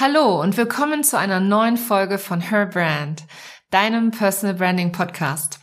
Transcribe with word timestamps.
Hallo 0.00 0.40
und 0.40 0.56
willkommen 0.56 1.04
zu 1.04 1.18
einer 1.18 1.40
neuen 1.40 1.76
Folge 1.76 2.16
von 2.16 2.40
Her 2.40 2.64
Brand, 2.64 3.24
deinem 3.70 4.12
Personal 4.12 4.54
Branding 4.54 4.92
Podcast. 4.92 5.60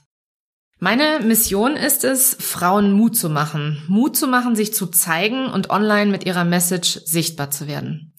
Meine 0.78 1.22
Mission 1.22 1.76
ist 1.76 2.04
es, 2.04 2.38
Frauen 2.40 2.92
Mut 2.92 3.18
zu 3.18 3.32
machen. 3.32 3.82
Mut 3.88 4.16
zu 4.16 4.28
machen, 4.28 4.56
sich 4.56 4.76
zu 4.76 4.86
zeigen 4.86 5.48
und 5.48 5.72
online 5.72 6.12
mit 6.12 6.24
ihrer 6.28 6.44
Message 6.44 7.00
sichtbar 7.04 7.50
zu 7.50 7.68
werden. 7.68 8.14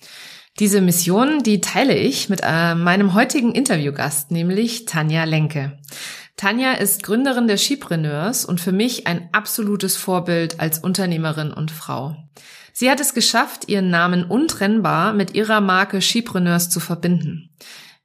Diese 0.58 0.80
Mission, 0.80 1.44
die 1.44 1.60
teile 1.60 1.96
ich 1.96 2.28
mit 2.28 2.40
äh, 2.42 2.74
meinem 2.74 3.14
heutigen 3.14 3.52
Interviewgast, 3.52 4.32
nämlich 4.32 4.86
Tanja 4.86 5.22
Lenke. 5.22 5.78
Tanja 6.36 6.72
ist 6.72 7.04
Gründerin 7.04 7.46
der 7.46 7.58
Skipreneurs 7.58 8.44
und 8.44 8.60
für 8.60 8.72
mich 8.72 9.06
ein 9.06 9.28
absolutes 9.30 9.96
Vorbild 9.96 10.58
als 10.58 10.80
Unternehmerin 10.80 11.52
und 11.52 11.70
Frau. 11.70 12.16
Sie 12.72 12.90
hat 12.90 13.00
es 13.00 13.14
geschafft, 13.14 13.68
ihren 13.68 13.90
Namen 13.90 14.24
untrennbar 14.24 15.12
mit 15.12 15.34
ihrer 15.34 15.60
Marke 15.60 16.00
Skipreneurs 16.00 16.70
zu 16.70 16.80
verbinden. 16.80 17.50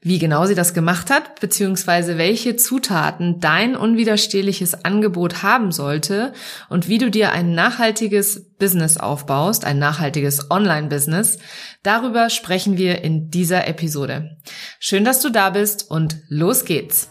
Wie 0.06 0.20
genau 0.20 0.46
sie 0.46 0.56
das 0.56 0.74
gemacht 0.74 1.10
hat, 1.10 1.40
beziehungsweise 1.40 2.18
welche 2.18 2.58
Zutaten 2.58 3.40
dein 3.40 3.78
unwiderstehliches 3.78 4.84
Angebot 4.84 5.44
haben 5.44 5.72
sollte 5.72 6.34
und 6.68 6.90
wie 6.90 6.98
du 6.98 7.10
dir 7.10 7.32
ein 7.32 7.56
nachhaltiges 7.56 8.52
Business 8.58 8.98
aufbaust, 8.98 9.64
ein 9.64 9.80
nachhaltiges 9.80 10.52
Online-Business, 10.52 11.38
darüber 11.84 12.30
sprechen 12.30 12.76
wir 12.76 13.02
in 13.02 13.32
dieser 13.32 13.66
Episode. 13.66 14.36
Schön, 14.78 15.06
dass 15.06 15.22
du 15.22 15.30
da 15.30 15.52
bist 15.52 15.90
und 15.90 16.18
los 16.28 16.66
geht's! 16.66 17.10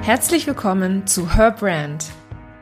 Herzlich 0.00 0.46
willkommen 0.46 1.06
zu 1.06 1.34
Her 1.34 1.50
Brand– 1.50 2.06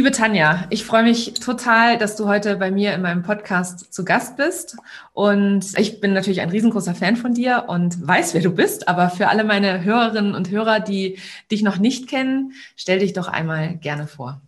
Liebe 0.00 0.12
Tanja, 0.12 0.64
ich 0.70 0.86
freue 0.86 1.02
mich 1.02 1.34
total, 1.34 1.98
dass 1.98 2.16
du 2.16 2.26
heute 2.26 2.56
bei 2.56 2.70
mir 2.70 2.94
in 2.94 3.02
meinem 3.02 3.22
Podcast 3.22 3.92
zu 3.92 4.02
Gast 4.02 4.38
bist. 4.38 4.78
Und 5.12 5.78
ich 5.78 6.00
bin 6.00 6.14
natürlich 6.14 6.40
ein 6.40 6.48
riesengroßer 6.48 6.94
Fan 6.94 7.16
von 7.16 7.34
dir 7.34 7.66
und 7.68 8.08
weiß, 8.08 8.32
wer 8.32 8.40
du 8.40 8.50
bist. 8.50 8.88
Aber 8.88 9.10
für 9.10 9.28
alle 9.28 9.44
meine 9.44 9.84
Hörerinnen 9.84 10.34
und 10.34 10.50
Hörer, 10.50 10.80
die 10.80 11.18
dich 11.50 11.60
noch 11.60 11.76
nicht 11.76 12.08
kennen, 12.08 12.54
stell 12.76 13.00
dich 13.00 13.12
doch 13.12 13.28
einmal 13.28 13.76
gerne 13.76 14.06
vor. 14.06 14.40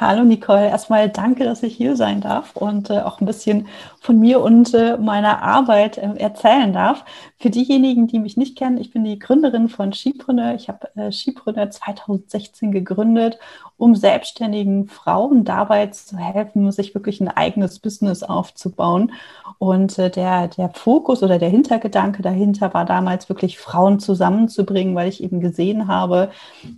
Hallo 0.00 0.24
Nicole, 0.24 0.68
erstmal 0.68 1.08
danke, 1.08 1.44
dass 1.44 1.62
ich 1.62 1.76
hier 1.76 1.94
sein 1.94 2.20
darf 2.20 2.56
und 2.56 2.90
äh, 2.90 3.02
auch 3.02 3.20
ein 3.20 3.24
bisschen 3.24 3.68
von 4.00 4.18
mir 4.18 4.40
und 4.40 4.74
äh, 4.74 4.96
meiner 4.96 5.42
Arbeit 5.42 5.96
äh, 5.96 6.12
erzählen 6.16 6.72
darf. 6.72 7.04
Für 7.38 7.50
diejenigen, 7.50 8.08
die 8.08 8.18
mich 8.18 8.36
nicht 8.36 8.58
kennen, 8.58 8.78
ich 8.78 8.90
bin 8.90 9.04
die 9.04 9.20
Gründerin 9.20 9.68
von 9.68 9.92
Skipreneur. 9.92 10.56
Ich 10.56 10.68
habe 10.68 10.88
äh, 10.96 11.12
Skipreneur 11.12 11.70
2016 11.70 12.72
gegründet, 12.72 13.38
um 13.80 13.94
selbstständigen 13.96 14.88
Frauen 14.88 15.44
dabei 15.44 15.86
zu 15.86 16.18
helfen, 16.18 16.70
sich 16.70 16.94
wirklich 16.94 17.20
ein 17.20 17.28
eigenes 17.28 17.78
Business 17.78 18.22
aufzubauen. 18.22 19.12
Und 19.56 19.98
äh, 19.98 20.10
der, 20.10 20.48
der 20.48 20.68
Fokus 20.68 21.22
oder 21.22 21.38
der 21.38 21.48
Hintergedanke 21.48 22.20
dahinter 22.22 22.74
war 22.74 22.84
damals 22.84 23.28
wirklich 23.30 23.58
Frauen 23.58 23.98
zusammenzubringen, 23.98 24.94
weil 24.94 25.08
ich 25.08 25.22
eben 25.22 25.40
gesehen 25.40 25.88
habe, 25.88 26.30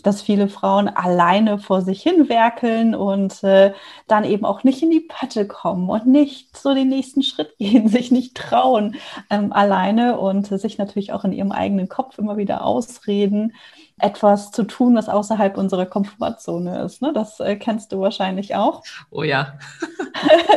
dass 0.05 0.23
viele 0.23 0.49
Frauen 0.49 0.89
alleine 0.89 1.59
vor 1.59 1.83
sich 1.83 2.03
hin 2.03 2.29
werkeln 2.29 2.95
und 2.95 3.43
äh, 3.43 3.73
dann 4.07 4.25
eben 4.25 4.45
auch 4.45 4.63
nicht 4.63 4.81
in 4.83 4.91
die 4.91 5.01
Patte 5.01 5.49
kommen 5.49 5.91
und 5.91 6.07
nicht 6.07 6.57
so 6.57 6.73
den 6.73 6.89
nächsten 6.89 7.25
Schritt 7.25 7.57
gehen, 7.59 7.89
sich 7.89 8.13
nicht 8.13 8.37
trauen 8.37 8.95
ähm, 9.29 9.53
alleine 9.53 10.21
und 10.21 10.53
äh, 10.53 10.59
sich 10.59 10.79
natürlich 10.79 11.13
auch 11.13 11.25
in 11.25 11.33
ihrem 11.33 11.51
eigenen 11.51 11.89
Kopf 11.89 12.19
immer 12.19 12.37
wieder 12.37 12.65
ausreden, 12.65 13.55
etwas 14.03 14.51
zu 14.51 14.65
tun, 14.65 14.95
was 14.97 15.09
außerhalb 15.09 15.57
unserer 15.57 15.87
Komfortzone 15.87 16.83
ist. 16.83 17.03
Ne? 17.03 17.13
Das 17.13 17.41
äh, 17.41 17.57
kennst 17.57 17.93
du 17.93 18.01
wahrscheinlich 18.01 18.55
auch. 18.55 18.83
Oh 19.11 19.23
ja. 19.23 19.55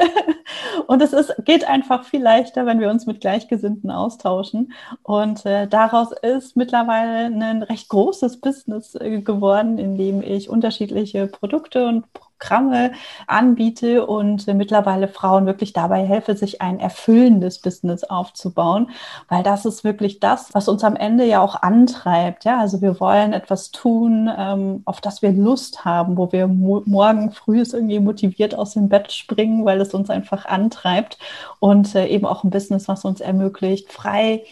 und 0.88 1.02
es 1.02 1.14
ist, 1.14 1.34
geht 1.46 1.68
einfach 1.68 2.06
viel 2.06 2.22
leichter, 2.22 2.66
wenn 2.66 2.80
wir 2.80 2.90
uns 2.90 3.06
mit 3.06 3.22
Gleichgesinnten 3.22 3.92
austauschen. 3.92 4.74
Und 5.04 5.46
äh, 5.46 5.68
daraus 5.68 6.12
ist 6.12 6.58
mittlerweile 6.58 7.26
ein 7.26 7.64
recht 7.64 7.90
großes 7.90 8.42
Business 8.42 8.96
äh, 8.96 9.22
geworden, 9.22 9.78
in 9.78 9.98
dem 9.98 10.24
ich 10.24 10.50
unterschiedliche 10.50 11.28
Produkte 11.28 11.88
und 11.88 12.06
Programme 12.40 12.92
anbiete 13.28 14.06
und 14.06 14.48
äh, 14.48 14.54
mittlerweile 14.54 15.08
Frauen 15.08 15.46
wirklich 15.46 15.74
dabei 15.74 16.06
helfe, 16.06 16.36
sich 16.36 16.62
ein 16.62 16.80
erfüllendes 16.80 17.60
Business 17.60 18.04
aufzubauen, 18.04 18.90
weil 19.30 19.44
das 19.44 19.66
ist 19.66 19.84
wirklich 19.84 20.20
das, 20.20 20.54
was 20.54 20.68
uns 20.68 20.84
am 20.84 20.96
Ende 20.96 21.26
ja 21.26 21.42
auch 21.42 21.62
antreibt. 21.62 22.46
Ja, 22.46 22.60
also 22.60 22.82
wir 22.82 23.00
wollen 23.00 23.34
etwas 23.34 23.72
tun, 23.72 24.30
ähm, 24.38 24.82
auf 24.86 25.02
das 25.02 25.22
wir 25.22 25.32
Lust 25.32 25.86
haben, 25.86 26.18
wo 26.18 26.32
wir 26.32 26.48
mo 26.48 26.84
morgen 26.86 27.32
früh 27.32 27.64
irgendwie 27.66 28.00
motiviert 28.00 28.54
aus 28.56 28.74
dem 28.74 28.90
Bett 28.90 29.12
springen, 29.12 29.66
weil 29.66 29.82
es 29.82 29.94
uns 29.94 30.10
einfach 30.10 30.46
antreibt 30.46 31.18
und 31.60 31.96
äh, 31.96 32.08
eben 32.08 32.26
auch 32.26 32.44
ein 32.44 32.50
Business, 32.50 32.88
was 32.88 33.06
uns 33.06 33.22
ermöglicht, 33.22 33.92
frei 33.92 34.44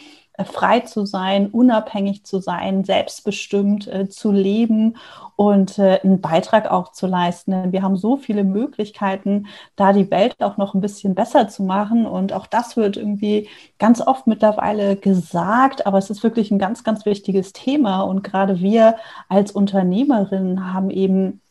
frei 0.45 0.79
zu 0.79 1.05
sein, 1.05 1.47
unabhängig 1.47 2.25
zu 2.25 2.39
sein, 2.39 2.83
selbstbestimmt 2.83 3.87
äh, 3.87 4.09
zu 4.09 4.31
leben 4.31 4.97
und 5.35 5.77
äh, 5.77 5.99
einen 6.03 6.21
Beitrag 6.21 6.71
auch 6.71 6.91
zu 6.91 7.05
leisten. 7.05 7.71
Wir 7.71 7.83
haben 7.83 7.97
so 7.97 8.17
viele 8.17 8.43
Möglichkeiten, 8.43 9.47
da 9.75 9.93
die 9.93 10.09
Welt 10.09 10.35
auch 10.39 10.57
noch 10.57 10.73
ein 10.73 10.81
bisschen 10.81 11.13
besser 11.13 11.47
zu 11.49 11.61
machen. 11.61 12.07
Und 12.07 12.33
auch 12.33 12.47
das 12.47 12.75
wird 12.75 12.97
irgendwie 12.97 13.47
ganz 13.77 14.01
oft 14.01 14.25
mittlerweile 14.25 14.95
gesagt, 14.95 15.85
aber 15.85 15.99
es 15.99 16.09
ist 16.09 16.23
wirklich 16.23 16.49
ein 16.49 16.59
ganz, 16.59 16.83
ganz 16.83 17.05
wichtiges 17.05 17.53
Thema. 17.53 18.01
Und 18.01 18.23
gerade 18.23 18.59
wir 18.59 18.95
als 19.29 19.51
Unternehmerinnen 19.51 20.73
haben 20.73 20.89
eben 20.89 21.41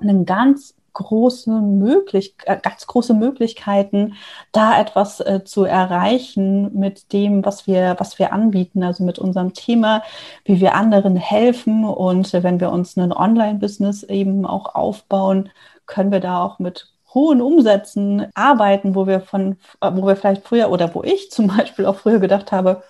einen 0.00 0.26
ganz 0.26 0.74
große 0.92 1.50
möglich 1.50 2.34
äh, 2.44 2.58
ganz 2.60 2.86
große 2.86 3.14
Möglichkeiten, 3.14 4.14
da 4.52 4.80
etwas 4.80 5.20
äh, 5.20 5.44
zu 5.44 5.64
erreichen 5.64 6.78
mit 6.78 7.12
dem, 7.12 7.44
was 7.44 7.66
wir, 7.66 7.96
was 7.98 8.18
wir 8.18 8.32
anbieten, 8.32 8.82
also 8.82 9.04
mit 9.04 9.18
unserem 9.18 9.54
Thema, 9.54 10.02
wie 10.44 10.60
wir 10.60 10.74
anderen 10.74 11.16
helfen. 11.16 11.84
Und 11.84 12.32
äh, 12.34 12.42
wenn 12.42 12.60
wir 12.60 12.72
uns 12.72 12.96
ein 12.96 13.12
Online-Business 13.12 14.02
eben 14.04 14.46
auch 14.46 14.74
aufbauen, 14.74 15.50
können 15.86 16.12
wir 16.12 16.20
da 16.20 16.42
auch 16.42 16.58
mit 16.58 16.92
hohen 17.14 17.40
Umsätzen 17.40 18.26
arbeiten, 18.34 18.94
wo 18.94 19.06
wir 19.06 19.20
von, 19.20 19.56
äh, 19.80 19.90
wo 19.92 20.06
wir 20.06 20.16
vielleicht 20.16 20.46
früher 20.46 20.70
oder 20.70 20.94
wo 20.94 21.02
ich 21.02 21.30
zum 21.32 21.48
Beispiel 21.48 21.86
auch 21.86 21.96
früher 21.96 22.18
gedacht 22.18 22.52
habe, 22.52 22.82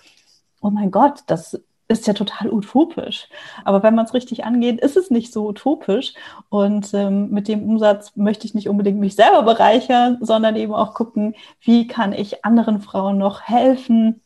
oh 0.60 0.70
mein 0.70 0.90
Gott, 0.90 1.20
das 1.26 1.60
ist 1.88 2.06
ja 2.06 2.12
total 2.12 2.52
utopisch. 2.52 3.28
Aber 3.64 3.82
wenn 3.82 3.94
man 3.94 4.04
es 4.04 4.14
richtig 4.14 4.44
angeht, 4.44 4.80
ist 4.80 4.96
es 4.96 5.10
nicht 5.10 5.32
so 5.32 5.48
utopisch. 5.48 6.14
Und 6.50 6.92
ähm, 6.94 7.30
mit 7.30 7.48
dem 7.48 7.62
Umsatz 7.68 8.12
möchte 8.14 8.46
ich 8.46 8.54
nicht 8.54 8.68
unbedingt 8.68 9.00
mich 9.00 9.14
selber 9.14 9.42
bereichern, 9.42 10.18
sondern 10.20 10.56
eben 10.56 10.74
auch 10.74 10.94
gucken, 10.94 11.34
wie 11.62 11.86
kann 11.86 12.12
ich 12.12 12.44
anderen 12.44 12.80
Frauen 12.80 13.18
noch 13.18 13.42
helfen, 13.42 14.20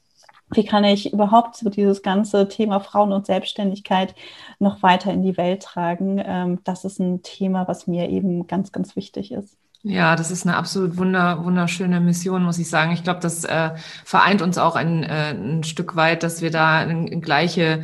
wie 0.55 0.65
kann 0.65 0.85
ich 0.85 1.13
überhaupt 1.13 1.57
so 1.57 1.71
dieses 1.71 2.03
ganze 2.03 2.49
Thema 2.49 2.81
Frauen 2.81 3.13
und 3.13 3.27
Selbstständigkeit 3.27 4.15
noch 4.59 4.83
weiter 4.83 5.13
in 5.13 5.23
die 5.23 5.37
Welt 5.37 5.63
tragen? 5.63 6.21
Ähm, 6.25 6.59
das 6.65 6.85
ist 6.85 6.99
ein 6.99 7.23
Thema, 7.23 7.69
was 7.69 7.87
mir 7.87 8.11
eben 8.11 8.47
ganz, 8.47 8.73
ganz 8.73 8.97
wichtig 8.97 9.33
ist. 9.33 9.57
Ja, 9.85 10.15
das 10.15 10.31
ist 10.31 10.47
eine 10.47 10.57
absolut 10.57 10.97
wunder, 10.97 11.45
wunderschöne 11.45 12.01
Mission, 12.01 12.45
muss 12.45 12.59
ich 12.59 12.71
sagen. 12.71 12.93
Ich 12.93 13.03
glaube, 13.03 13.21
das 13.21 13.45
äh, 13.45 13.71
vereint 14.05 14.41
uns 14.41 14.57
auch 14.57 14.77
ein, 14.77 15.03
äh, 15.03 15.33
ein 15.33 15.65
Stück 15.65 15.97
weit, 15.97 16.23
dass 16.23 16.41
wir 16.41 16.51
da 16.51 16.83
in, 16.83 17.21
gleiche 17.21 17.83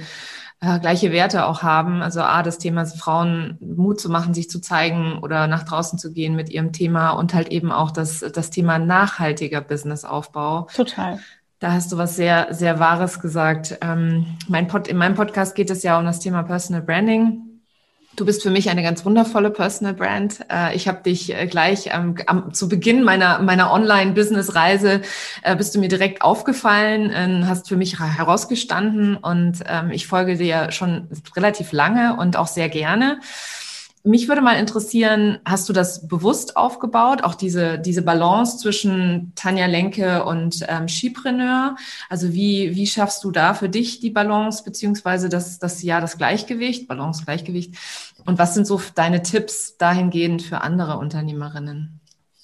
äh, 0.61 0.79
gleiche 0.81 1.13
Werte 1.13 1.47
auch 1.47 1.63
haben. 1.63 2.03
Also 2.03 2.21
A, 2.21 2.43
das 2.43 2.59
Thema 2.59 2.85
Frauen 2.87 3.59
Mut 3.61 4.01
zu 4.01 4.11
machen, 4.11 4.35
sich 4.35 4.51
zu 4.51 4.61
zeigen 4.61 5.19
oder 5.19 5.47
nach 5.47 5.65
draußen 5.65 5.99
zu 5.99 6.13
gehen 6.13 6.37
mit 6.37 6.51
ihrem 6.51 6.73
Thema 6.73 7.11
und 7.11 7.35
halt 7.35 7.49
eben 7.49 7.73
auch 7.73 7.91
das, 7.91 8.21
das 8.21 8.51
Thema 8.51 8.79
nachhaltiger 8.79 9.61
Businessaufbau. 9.61 10.69
Total. 10.75 11.21
Da 11.61 11.73
hast 11.73 11.91
du 11.91 11.99
was 11.99 12.15
sehr, 12.15 12.55
sehr 12.55 12.79
Wahres 12.79 13.21
gesagt. 13.21 13.79
Ähm, 13.81 14.39
mein 14.49 14.69
Pod, 14.69 14.87
in 14.87 14.97
meinem 14.97 15.15
Podcast 15.15 15.57
geht 15.57 15.71
es 15.71 15.83
ja 15.83 15.99
um 15.99 16.05
das 16.05 16.21
Thema 16.21 16.45
Personal 16.45 16.83
Branding. 16.83 17.48
Du 18.19 18.25
bist 18.25 18.43
für 18.43 18.51
mich 18.51 18.69
eine 18.69 18.83
ganz 18.83 19.05
wundervolle 19.05 19.49
Personal 19.49 19.95
Brand. 19.95 20.41
Äh, 20.51 20.75
ich 20.75 20.89
habe 20.89 21.05
dich 21.05 21.33
äh, 21.33 21.47
gleich 21.47 21.91
ähm, 21.95 22.17
am, 22.27 22.53
zu 22.53 22.69
Beginn 22.69 23.05
meiner, 23.05 23.39
meiner 23.39 23.73
Online-Business-Reise 23.73 25.03
äh, 25.43 25.55
bist 25.55 25.73
du 25.73 25.79
mir 25.79 25.87
direkt 25.87 26.23
aufgefallen, 26.23 27.13
äh, 27.13 27.47
hast 27.47 27.69
für 27.69 27.77
mich 27.77 28.01
herausgestanden 28.01 29.17
und 29.17 29.61
ähm, 29.69 29.93
ich 29.93 30.09
folge 30.09 30.37
dir 30.37 30.73
schon 30.73 31.07
relativ 31.37 31.71
lange 31.71 32.17
und 32.19 32.37
auch 32.37 32.49
sehr 32.49 32.69
gerne. 32.69 33.21
Mich 34.05 34.29
würde 34.29 34.41
mal 34.41 34.55
interessieren, 34.59 35.39
hast 35.45 35.69
du 35.69 35.73
das 35.73 36.07
bewusst 36.07 36.57
aufgebaut, 36.57 37.23
auch 37.25 37.35
diese, 37.35 37.79
diese 37.79 38.03
Balance 38.03 38.59
zwischen 38.59 39.33
Tanja 39.35 39.67
Lenke 39.67 40.25
und 40.25 40.65
ähm, 40.69 40.89
Skipreneur? 40.89 41.77
Also 42.09 42.33
wie, 42.33 42.75
wie 42.75 42.87
schaffst 42.87 43.25
du 43.25 43.31
da 43.31 43.55
für 43.55 43.69
dich 43.69 44.01
die 44.01 44.11
Balance, 44.11 44.63
beziehungsweise 44.65 45.29
das, 45.29 45.59
das 45.59 45.83
ja 45.83 46.01
das 46.01 46.19
Gleichgewicht, 46.19 46.89
Balance, 46.89 47.25
Gleichgewicht? 47.25 47.75
Und 48.25 48.39
was 48.39 48.55
sind 48.55 48.67
so 48.67 48.81
deine 48.95 49.23
Tipps 49.23 49.77
dahingehend 49.77 50.43
für 50.43 50.61
andere 50.61 50.99
Unternehmerinnen? 50.99 52.01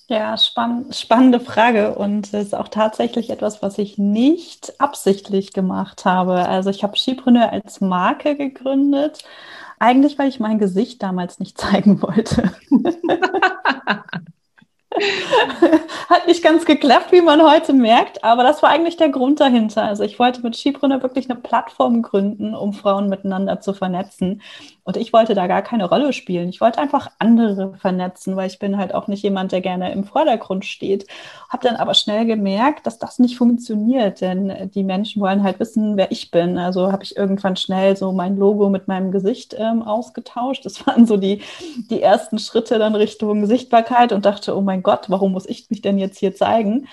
Ja, 0.09 0.37
spann 0.37 0.93
spannende 0.93 1.41
Frage 1.41 1.95
und 1.95 2.35
ist 2.35 2.55
auch 2.55 2.69
tatsächlich 2.69 3.31
etwas, 3.31 3.63
was 3.63 3.79
ich 3.79 3.97
nicht 3.97 4.79
absichtlich 4.79 5.55
gemacht 5.55 6.05
habe. 6.05 6.47
Also 6.47 6.69
ich 6.69 6.83
habe 6.83 6.99
Skipreneur 6.99 7.51
als 7.51 7.81
Marke 7.81 8.37
gegründet 8.37 9.25
eigentlich, 9.79 10.19
weil 10.19 10.29
ich 10.29 10.41
mein 10.41 10.59
Gesicht 10.59 11.03
damals 11.03 11.39
nicht 11.39 11.59
zeigen 11.59 12.01
wollte. 12.03 12.53
Hat 16.09 16.27
nicht 16.27 16.43
ganz 16.43 16.65
geklappt, 16.65 17.11
wie 17.11 17.21
man 17.21 17.43
heute 17.43 17.73
merkt, 17.73 18.23
aber 18.23 18.45
das 18.45 18.63
war 18.63 18.71
eigentlich 18.71 18.97
der 18.97 19.09
Grund 19.09 19.41
dahinter. 19.41 19.83
Also 19.83 20.05
ich 20.05 20.19
wollte 20.19 20.43
mit 20.43 20.57
Skipreneur 20.57 21.03
wirklich 21.03 21.29
eine 21.29 21.39
Plattform 21.39 22.03
gründen, 22.03 22.55
um 22.55 22.73
Frauen 22.73 23.09
miteinander 23.09 23.61
zu 23.61 23.73
vernetzen. 23.75 24.41
Und 24.85 24.99
ich 24.99 25.15
wollte 25.15 25.35
da 25.35 25.47
gar 25.47 25.63
keine 25.63 25.89
Rolle 25.89 26.13
spielen. 26.13 26.51
Ich 26.51 26.61
wollte 26.61 26.79
einfach 26.79 27.11
andere 27.19 27.75
vernetzen, 27.79 28.37
weil 28.37 28.49
ich 28.49 28.59
bin 28.59 28.77
halt 28.77 28.95
auch 28.95 29.09
nicht 29.09 29.23
jemand, 29.23 29.51
der 29.53 29.63
gerne 29.63 29.91
im 29.93 30.05
Vordergrund 30.05 30.67
steht. 30.67 31.07
Habe 31.49 31.67
dann 31.67 31.77
aber 31.77 31.95
schnell 31.95 32.27
gemerkt, 32.27 32.87
dass 32.87 32.99
das 32.99 33.19
nicht 33.19 33.39
funktioniert, 33.39 34.21
denn 34.21 34.71
die 34.75 34.85
Menschen 34.85 35.23
wollen 35.23 35.43
halt 35.43 35.59
wissen, 35.59 35.97
wer 35.97 36.13
ich 36.13 36.31
bin. 36.31 36.59
Also 36.59 36.93
habe 36.93 37.03
ich 37.03 37.17
irgendwann 37.17 37.57
schnell 37.57 37.97
so 37.97 38.13
mein 38.13 38.37
Logo 38.37 38.69
mit 38.69 38.87
meinem 38.87 39.11
Gesicht 39.11 39.57
ähm, 39.59 39.83
ausgetauscht. 39.83 40.67
Das 40.67 40.87
waren 40.87 41.07
so 41.07 41.17
die, 41.17 41.41
die 41.89 42.03
ersten 42.03 42.39
Schritte 42.39 42.79
dann 42.79 42.95
Richtung 42.95 43.47
Sichtbarkeit 43.47 44.13
und 44.13 44.27
dachte, 44.27 44.55
oh 44.55 44.61
mein 44.61 44.83
Gott, 44.83 45.09
warum 45.09 45.33
muss 45.33 45.49
ich 45.49 45.71
mich 45.71 45.81
denn 45.81 45.99
jetzt 45.99 46.19
hier 46.19 46.35
zeigen? 46.35 46.89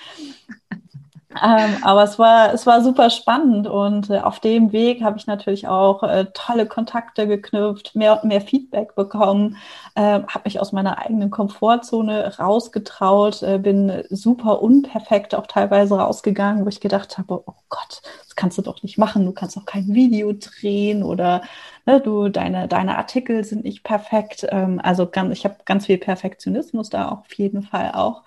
Ähm, 1.42 1.76
aber 1.82 2.02
es 2.04 2.18
war, 2.18 2.52
es 2.52 2.66
war 2.66 2.82
super 2.82 3.08
spannend 3.08 3.66
und 3.66 4.10
äh, 4.10 4.18
auf 4.18 4.40
dem 4.40 4.72
Weg 4.72 5.02
habe 5.02 5.16
ich 5.16 5.26
natürlich 5.26 5.66
auch 5.66 6.02
äh, 6.02 6.26
tolle 6.34 6.66
Kontakte 6.66 7.26
geknüpft, 7.26 7.94
mehr 7.94 8.22
und 8.22 8.28
mehr 8.28 8.40
Feedback 8.40 8.94
bekommen, 8.94 9.56
äh, 9.94 10.00
habe 10.02 10.42
mich 10.44 10.60
aus 10.60 10.72
meiner 10.72 10.98
eigenen 10.98 11.30
Komfortzone 11.30 12.38
rausgetraut, 12.38 13.42
äh, 13.42 13.58
bin 13.58 14.04
super 14.10 14.60
unperfekt 14.62 15.34
auch 15.34 15.46
teilweise 15.46 15.96
rausgegangen, 15.98 16.64
wo 16.64 16.68
ich 16.68 16.80
gedacht 16.80 17.16
habe, 17.18 17.42
oh 17.46 17.54
Gott, 17.68 18.02
das 18.24 18.36
kannst 18.36 18.58
du 18.58 18.62
doch 18.62 18.82
nicht 18.82 18.98
machen, 18.98 19.24
du 19.24 19.32
kannst 19.32 19.56
auch 19.56 19.64
kein 19.64 19.94
Video 19.94 20.32
drehen 20.34 21.02
oder 21.02 21.42
ne, 21.86 22.00
du, 22.00 22.28
deine, 22.28 22.68
deine 22.68 22.98
Artikel 22.98 23.44
sind 23.44 23.64
nicht 23.64 23.84
perfekt. 23.84 24.46
Ähm, 24.50 24.80
also 24.82 25.06
ganz, 25.06 25.32
ich 25.38 25.44
habe 25.44 25.56
ganz 25.64 25.86
viel 25.86 25.98
Perfektionismus 25.98 26.90
da 26.90 27.08
auch 27.08 27.20
auf 27.20 27.34
jeden 27.34 27.62
Fall 27.62 27.92
auch. 27.94 28.22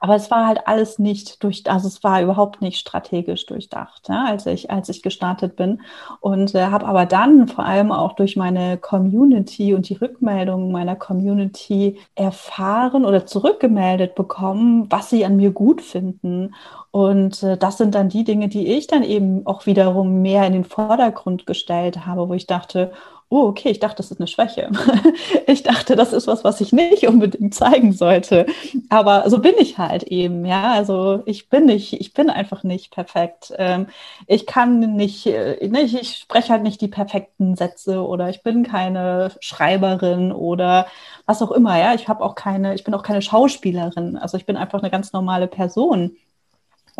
Aber 0.00 0.16
es 0.16 0.30
war 0.30 0.46
halt 0.46 0.66
alles 0.66 0.98
nicht 0.98 1.42
durch, 1.44 1.62
also 1.70 1.86
es 1.86 2.02
war 2.02 2.22
überhaupt 2.22 2.62
nicht 2.62 2.78
strategisch 2.78 3.44
durchdacht, 3.46 4.08
ja, 4.08 4.24
als 4.24 4.46
ich, 4.46 4.70
als 4.70 4.88
ich 4.88 5.02
gestartet 5.02 5.56
bin. 5.56 5.82
Und 6.20 6.54
äh, 6.54 6.66
habe 6.66 6.86
aber 6.86 7.04
dann 7.04 7.48
vor 7.48 7.66
allem 7.66 7.92
auch 7.92 8.14
durch 8.14 8.34
meine 8.34 8.78
Community 8.78 9.74
und 9.74 9.88
die 9.88 9.94
Rückmeldungen 9.94 10.72
meiner 10.72 10.96
Community 10.96 11.98
erfahren 12.14 13.04
oder 13.04 13.26
zurückgemeldet 13.26 14.14
bekommen, 14.14 14.86
was 14.90 15.10
sie 15.10 15.24
an 15.26 15.36
mir 15.36 15.50
gut 15.50 15.82
finden. 15.82 16.54
Und 16.90 17.42
äh, 17.42 17.58
das 17.58 17.76
sind 17.76 17.94
dann 17.94 18.08
die 18.08 18.24
Dinge, 18.24 18.48
die 18.48 18.66
ich 18.68 18.86
dann 18.86 19.02
eben 19.02 19.46
auch 19.46 19.66
wiederum 19.66 20.22
mehr 20.22 20.46
in 20.46 20.54
den 20.54 20.64
Vordergrund 20.64 21.46
gestellt 21.46 22.06
habe, 22.06 22.28
wo 22.28 22.34
ich 22.34 22.46
dachte, 22.46 22.92
oh, 23.30 23.46
okay, 23.46 23.70
ich 23.70 23.78
dachte, 23.78 23.98
das 23.98 24.10
ist 24.10 24.20
eine 24.20 24.26
Schwäche. 24.26 24.70
ich 25.46 25.62
dachte, 25.62 25.94
das 25.94 26.12
ist 26.12 26.26
was, 26.26 26.42
was 26.42 26.60
ich 26.60 26.72
nicht 26.72 27.06
unbedingt 27.06 27.54
zeigen 27.54 27.92
sollte. 27.92 28.44
Aber 28.88 29.30
so 29.30 29.38
bin 29.38 29.54
ich 29.58 29.78
halt 29.78 30.02
eben, 30.02 30.44
ja. 30.44 30.72
Also 30.72 31.22
ich 31.26 31.48
bin 31.48 31.66
nicht, 31.66 31.92
ich 31.94 32.12
bin 32.12 32.28
einfach 32.28 32.64
nicht 32.64 32.90
perfekt. 32.92 33.52
Ähm, 33.56 33.86
ich 34.26 34.46
kann 34.46 34.80
nicht, 34.96 35.26
äh, 35.26 35.68
nicht, 35.68 35.94
ich 35.94 36.16
spreche 36.18 36.52
halt 36.52 36.64
nicht 36.64 36.80
die 36.80 36.88
perfekten 36.88 37.54
Sätze 37.54 38.02
oder 38.04 38.28
ich 38.30 38.42
bin 38.42 38.64
keine 38.64 39.30
Schreiberin 39.40 40.32
oder 40.32 40.86
was 41.24 41.40
auch 41.40 41.52
immer, 41.52 41.78
ja. 41.78 41.94
Ich 41.94 42.08
habe 42.08 42.24
auch 42.24 42.34
keine, 42.34 42.74
ich 42.74 42.82
bin 42.84 42.94
auch 42.94 43.04
keine 43.04 43.22
Schauspielerin. 43.22 44.16
Also 44.16 44.36
ich 44.38 44.46
bin 44.46 44.56
einfach 44.56 44.80
eine 44.80 44.90
ganz 44.90 45.12
normale 45.12 45.46
Person. 45.46 46.16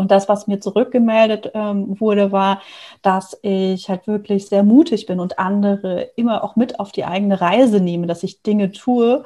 Und 0.00 0.11
das, 0.11 0.31
was 0.31 0.47
mir 0.47 0.61
zurückgemeldet 0.61 1.50
ähm, 1.52 2.00
wurde, 2.00 2.32
war, 2.32 2.62
dass 3.02 3.38
ich 3.43 3.91
halt 3.91 4.06
wirklich 4.06 4.49
sehr 4.49 4.62
mutig 4.62 5.05
bin 5.05 5.20
und 5.20 5.38
andere 5.38 6.12
immer 6.17 6.43
auch 6.43 6.56
mit 6.56 6.81
auf 6.81 6.91
die 6.91 7.05
eigene 7.05 7.38
Reise 7.38 7.81
nehme, 7.81 8.06
dass 8.06 8.23
ich 8.23 8.41
Dinge 8.41 8.73
tue, 8.73 9.25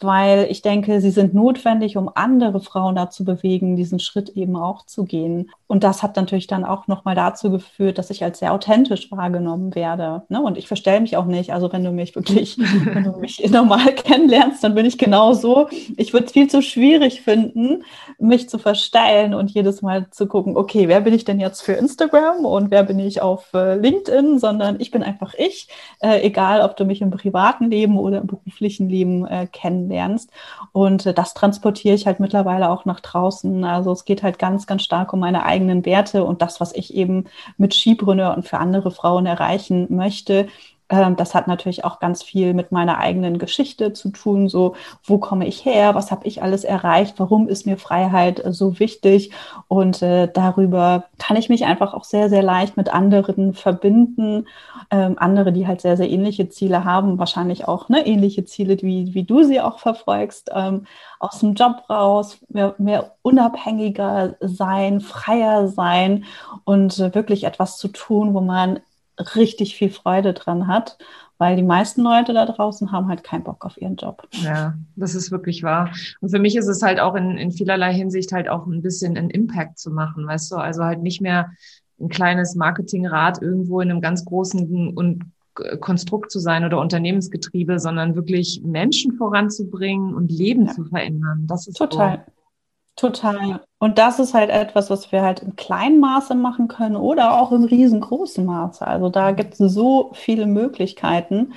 weil 0.00 0.46
ich 0.50 0.62
denke, 0.62 1.00
sie 1.00 1.10
sind 1.10 1.34
notwendig, 1.34 1.96
um 1.96 2.10
andere 2.14 2.60
Frauen 2.60 2.94
dazu 2.94 3.24
bewegen, 3.24 3.76
diesen 3.76 3.98
Schritt 3.98 4.30
eben 4.30 4.56
auch 4.56 4.86
zu 4.86 5.04
gehen. 5.04 5.50
Und 5.66 5.84
das 5.84 6.02
hat 6.02 6.16
natürlich 6.16 6.46
dann 6.46 6.64
auch 6.64 6.86
nochmal 6.86 7.14
dazu 7.14 7.50
geführt, 7.50 7.98
dass 7.98 8.10
ich 8.10 8.24
als 8.24 8.38
sehr 8.38 8.52
authentisch 8.52 9.10
wahrgenommen 9.10 9.74
werde. 9.74 10.22
Ne? 10.28 10.40
Und 10.40 10.56
ich 10.56 10.66
verstelle 10.66 11.00
mich 11.00 11.16
auch 11.16 11.26
nicht. 11.26 11.52
Also 11.52 11.72
wenn 11.72 11.84
du 11.84 11.90
mich 11.90 12.14
wirklich, 12.14 12.58
wenn 12.84 13.04
du 13.04 13.18
mich 13.18 13.44
normal 13.50 13.92
kennenlernst, 13.94 14.62
dann 14.62 14.74
bin 14.74 14.86
ich 14.86 14.98
genau 14.98 15.32
so. 15.32 15.68
Ich 15.96 16.12
würde 16.12 16.26
es 16.26 16.32
viel 16.32 16.48
zu 16.48 16.62
schwierig 16.62 17.20
finden, 17.20 17.84
mich 18.18 18.48
zu 18.48 18.58
verstellen 18.58 19.34
und 19.34 19.50
jedes 19.50 19.82
Mal 19.82 20.08
zu 20.10 20.26
gucken, 20.26 20.56
okay, 20.56 20.88
wer 20.88 21.00
bin 21.00 21.14
ich 21.14 21.24
denn 21.24 21.40
jetzt 21.40 21.60
für 21.60 21.72
Instagram 21.72 22.44
und 22.44 22.70
wer 22.70 22.84
bin 22.84 22.98
ich 22.98 23.20
auf 23.20 23.52
äh, 23.52 23.76
LinkedIn, 23.76 24.38
sondern 24.38 24.80
ich 24.80 24.90
bin 24.90 25.02
einfach 25.02 25.34
ich, 25.36 25.68
äh, 26.00 26.22
egal 26.22 26.62
ob 26.62 26.76
du 26.76 26.84
mich 26.84 27.02
im 27.02 27.10
privaten 27.10 27.70
Leben 27.70 27.98
oder 27.98 28.18
im 28.18 28.26
beruflichen 28.26 28.88
Leben 28.88 29.26
äh, 29.26 29.46
kennst 29.88 29.98
kennenlernst. 29.98 30.30
Und 30.72 31.06
äh, 31.06 31.14
das 31.14 31.34
transportiere 31.34 31.94
ich 31.94 32.06
halt 32.06 32.20
mittlerweile 32.20 32.70
auch 32.70 32.84
nach 32.84 33.00
draußen. 33.00 33.64
Also 33.64 33.92
es 33.92 34.04
geht 34.04 34.22
halt 34.22 34.38
ganz, 34.38 34.66
ganz 34.66 34.82
stark 34.82 35.12
um 35.12 35.20
meine 35.20 35.44
eigenen 35.44 35.84
Werte 35.84 36.24
und 36.24 36.42
das, 36.42 36.60
was 36.60 36.74
ich 36.74 36.94
eben 36.94 37.24
mit 37.56 37.74
Skipreneur 37.74 38.36
und 38.36 38.46
für 38.46 38.58
andere 38.58 38.90
Frauen 38.90 39.26
erreichen 39.26 39.86
möchte. 39.90 40.48
Ähm, 40.90 41.16
das 41.16 41.34
hat 41.34 41.48
natürlich 41.48 41.84
auch 41.84 42.00
ganz 42.00 42.22
viel 42.22 42.54
mit 42.54 42.72
meiner 42.72 42.98
eigenen 42.98 43.38
Geschichte 43.38 43.92
zu 43.92 44.10
tun. 44.10 44.48
So, 44.48 44.74
wo 45.04 45.18
komme 45.18 45.46
ich 45.46 45.64
her? 45.64 45.94
Was 45.94 46.10
habe 46.10 46.26
ich 46.26 46.42
alles 46.42 46.64
erreicht? 46.64 47.14
Warum 47.18 47.48
ist 47.48 47.66
mir 47.66 47.76
Freiheit 47.76 48.44
äh, 48.44 48.52
so 48.52 48.78
wichtig? 48.78 49.32
Und 49.68 50.02
äh, 50.02 50.28
darüber 50.32 51.04
kann 51.18 51.36
ich 51.36 51.48
mich 51.48 51.64
einfach 51.66 51.94
auch 51.94 52.04
sehr, 52.04 52.28
sehr 52.28 52.42
leicht 52.42 52.76
mit 52.76 52.92
anderen 52.92 53.54
verbinden. 53.54 54.46
Ähm, 54.90 55.16
andere, 55.18 55.52
die 55.52 55.66
halt 55.66 55.80
sehr, 55.80 55.96
sehr 55.96 56.10
ähnliche 56.10 56.48
Ziele 56.48 56.84
haben, 56.84 57.18
wahrscheinlich 57.18 57.68
auch 57.68 57.88
ne, 57.88 58.06
ähnliche 58.06 58.44
Ziele, 58.44 58.78
wie, 58.80 59.14
wie 59.14 59.24
du 59.24 59.42
sie 59.42 59.60
auch 59.60 59.78
verfolgst. 59.78 60.50
Ähm, 60.54 60.86
aus 61.20 61.40
dem 61.40 61.54
Job 61.54 61.84
raus, 61.90 62.38
mehr, 62.48 62.74
mehr 62.78 63.12
unabhängiger 63.22 64.36
sein, 64.40 65.00
freier 65.00 65.68
sein 65.68 66.24
und 66.64 66.98
äh, 66.98 67.14
wirklich 67.14 67.44
etwas 67.44 67.76
zu 67.76 67.88
tun, 67.88 68.34
wo 68.34 68.40
man 68.40 68.80
richtig 69.34 69.76
viel 69.76 69.90
Freude 69.90 70.32
dran 70.32 70.66
hat, 70.66 70.98
weil 71.38 71.56
die 71.56 71.62
meisten 71.62 72.02
Leute 72.02 72.32
da 72.32 72.46
draußen 72.46 72.90
haben 72.92 73.08
halt 73.08 73.22
keinen 73.22 73.44
Bock 73.44 73.64
auf 73.64 73.80
ihren 73.80 73.96
Job. 73.96 74.26
Ja, 74.32 74.74
das 74.96 75.14
ist 75.14 75.30
wirklich 75.30 75.62
wahr. 75.62 75.90
Und 76.20 76.30
für 76.30 76.38
mich 76.38 76.56
ist 76.56 76.68
es 76.68 76.82
halt 76.82 77.00
auch 77.00 77.14
in, 77.14 77.38
in 77.38 77.52
vielerlei 77.52 77.94
Hinsicht 77.94 78.32
halt 78.32 78.48
auch 78.48 78.66
ein 78.66 78.82
bisschen 78.82 79.16
einen 79.16 79.30
Impact 79.30 79.78
zu 79.78 79.90
machen, 79.90 80.26
weißt 80.26 80.50
du, 80.52 80.56
also 80.56 80.84
halt 80.84 81.02
nicht 81.02 81.20
mehr 81.20 81.50
ein 82.00 82.08
kleines 82.08 82.54
Marketingrad 82.54 83.42
irgendwo 83.42 83.80
in 83.80 83.90
einem 83.90 84.00
ganz 84.00 84.24
großen 84.24 84.96
und 84.96 85.24
Konstrukt 85.80 86.30
zu 86.30 86.38
sein 86.38 86.64
oder 86.64 86.80
Unternehmensgetriebe, 86.80 87.80
sondern 87.80 88.14
wirklich 88.14 88.62
Menschen 88.64 89.14
voranzubringen 89.14 90.14
und 90.14 90.30
Leben 90.30 90.66
ja. 90.66 90.72
zu 90.72 90.84
verändern. 90.84 91.46
Das 91.48 91.66
ist 91.66 91.76
total. 91.76 92.24
So 92.26 92.37
Total. 92.98 93.60
Und 93.78 93.96
das 93.98 94.18
ist 94.18 94.34
halt 94.34 94.50
etwas, 94.50 94.90
was 94.90 95.12
wir 95.12 95.22
halt 95.22 95.40
im 95.40 95.54
kleinen 95.54 96.00
Maße 96.00 96.34
machen 96.34 96.66
können 96.66 96.96
oder 96.96 97.40
auch 97.40 97.52
im 97.52 97.62
riesengroßen 97.62 98.44
Maße. 98.44 98.84
Also 98.84 99.08
da 99.08 99.30
gibt 99.30 99.52
es 99.52 99.72
so 99.72 100.10
viele 100.14 100.46
Möglichkeiten. 100.46 101.52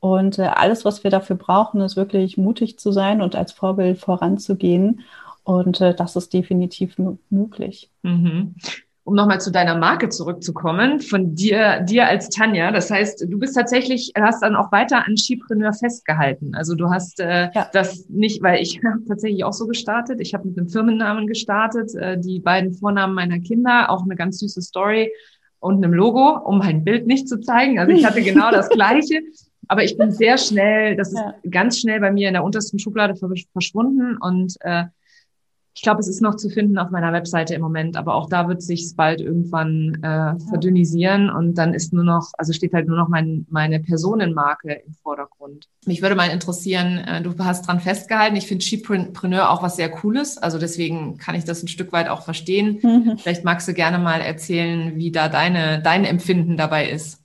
Und 0.00 0.40
äh, 0.40 0.46
alles, 0.46 0.84
was 0.84 1.04
wir 1.04 1.10
dafür 1.12 1.36
brauchen, 1.36 1.80
ist 1.80 1.94
wirklich 1.94 2.36
mutig 2.36 2.78
zu 2.80 2.90
sein 2.90 3.22
und 3.22 3.36
als 3.36 3.52
Vorbild 3.52 3.98
voranzugehen. 3.98 5.02
Und 5.44 5.80
äh, 5.80 5.94
das 5.94 6.16
ist 6.16 6.32
definitiv 6.32 6.96
möglich. 7.28 7.88
Mhm 8.02 8.56
um 9.10 9.16
nochmal 9.16 9.40
zu 9.40 9.50
deiner 9.50 9.76
Marke 9.76 10.08
zurückzukommen, 10.08 11.00
von 11.00 11.34
dir, 11.34 11.80
dir 11.80 12.06
als 12.06 12.28
Tanja. 12.28 12.70
Das 12.70 12.92
heißt, 12.92 13.26
du 13.28 13.38
bist 13.40 13.56
tatsächlich, 13.56 14.12
hast 14.16 14.44
dann 14.44 14.54
auch 14.54 14.70
weiter 14.70 15.04
an 15.04 15.16
Skipreneur 15.16 15.72
festgehalten. 15.72 16.54
Also 16.54 16.76
du 16.76 16.90
hast 16.90 17.18
äh, 17.18 17.50
ja. 17.52 17.68
das 17.72 18.08
nicht, 18.08 18.40
weil 18.40 18.62
ich 18.62 18.80
habe 18.84 19.04
tatsächlich 19.08 19.42
auch 19.42 19.52
so 19.52 19.66
gestartet. 19.66 20.20
Ich 20.20 20.32
habe 20.32 20.46
mit 20.46 20.56
einem 20.56 20.68
Firmennamen 20.68 21.26
gestartet, 21.26 21.92
äh, 21.96 22.20
die 22.20 22.38
beiden 22.38 22.72
Vornamen 22.72 23.14
meiner 23.14 23.40
Kinder, 23.40 23.90
auch 23.90 24.04
eine 24.04 24.14
ganz 24.14 24.38
süße 24.38 24.62
Story 24.62 25.10
und 25.58 25.82
einem 25.82 25.92
Logo, 25.92 26.38
um 26.44 26.58
mein 26.58 26.84
Bild 26.84 27.08
nicht 27.08 27.28
zu 27.28 27.40
zeigen. 27.40 27.80
Also 27.80 27.92
ich 27.92 28.04
hatte 28.04 28.22
genau 28.22 28.52
das 28.52 28.68
Gleiche. 28.70 29.22
Aber 29.66 29.82
ich 29.82 29.98
bin 29.98 30.12
sehr 30.12 30.38
schnell, 30.38 30.94
das 30.94 31.08
ist 31.08 31.18
ja. 31.18 31.34
ganz 31.50 31.80
schnell 31.80 31.98
bei 31.98 32.12
mir 32.12 32.28
in 32.28 32.34
der 32.34 32.44
untersten 32.44 32.78
Schublade 32.78 33.16
verschwunden 33.16 34.16
und 34.18 34.54
äh, 34.60 34.84
Ich 35.74 35.82
glaube, 35.82 36.00
es 36.00 36.08
ist 36.08 36.20
noch 36.20 36.36
zu 36.36 36.48
finden 36.48 36.78
auf 36.78 36.90
meiner 36.90 37.12
Webseite 37.12 37.54
im 37.54 37.62
Moment, 37.62 37.96
aber 37.96 38.14
auch 38.14 38.28
da 38.28 38.48
wird 38.48 38.62
sich 38.62 38.92
bald 38.96 39.20
irgendwann 39.20 40.02
äh, 40.02 40.38
verdünnisieren 40.48 41.30
und 41.30 41.54
dann 41.54 41.74
ist 41.74 41.92
nur 41.92 42.04
noch, 42.04 42.32
also 42.38 42.52
steht 42.52 42.74
halt 42.74 42.88
nur 42.88 42.96
noch 42.96 43.08
mein, 43.08 43.46
meine 43.50 43.80
Personenmarke 43.80 44.82
im 44.86 44.94
Vordergrund. 44.94 45.68
Mich 45.86 46.02
würde 46.02 46.16
mal 46.16 46.30
interessieren, 46.30 46.98
äh, 46.98 47.22
du 47.22 47.32
hast 47.38 47.66
dran 47.66 47.80
festgehalten. 47.80 48.36
Ich 48.36 48.46
finde 48.46 48.64
Chipreneur 48.64 49.50
auch 49.50 49.62
was 49.62 49.76
sehr 49.76 49.90
Cooles, 49.90 50.38
also 50.38 50.58
deswegen 50.58 51.16
kann 51.18 51.34
ich 51.34 51.44
das 51.44 51.62
ein 51.62 51.68
Stück 51.68 51.92
weit 51.92 52.08
auch 52.08 52.22
verstehen. 52.22 52.80
Mhm. 52.82 53.18
Vielleicht 53.18 53.44
magst 53.44 53.68
du 53.68 53.72
gerne 53.72 53.98
mal 53.98 54.20
erzählen, 54.20 54.96
wie 54.96 55.12
da 55.12 55.28
deine, 55.28 55.80
dein 55.82 56.04
Empfinden 56.04 56.56
dabei 56.56 56.90
ist. 56.90 57.19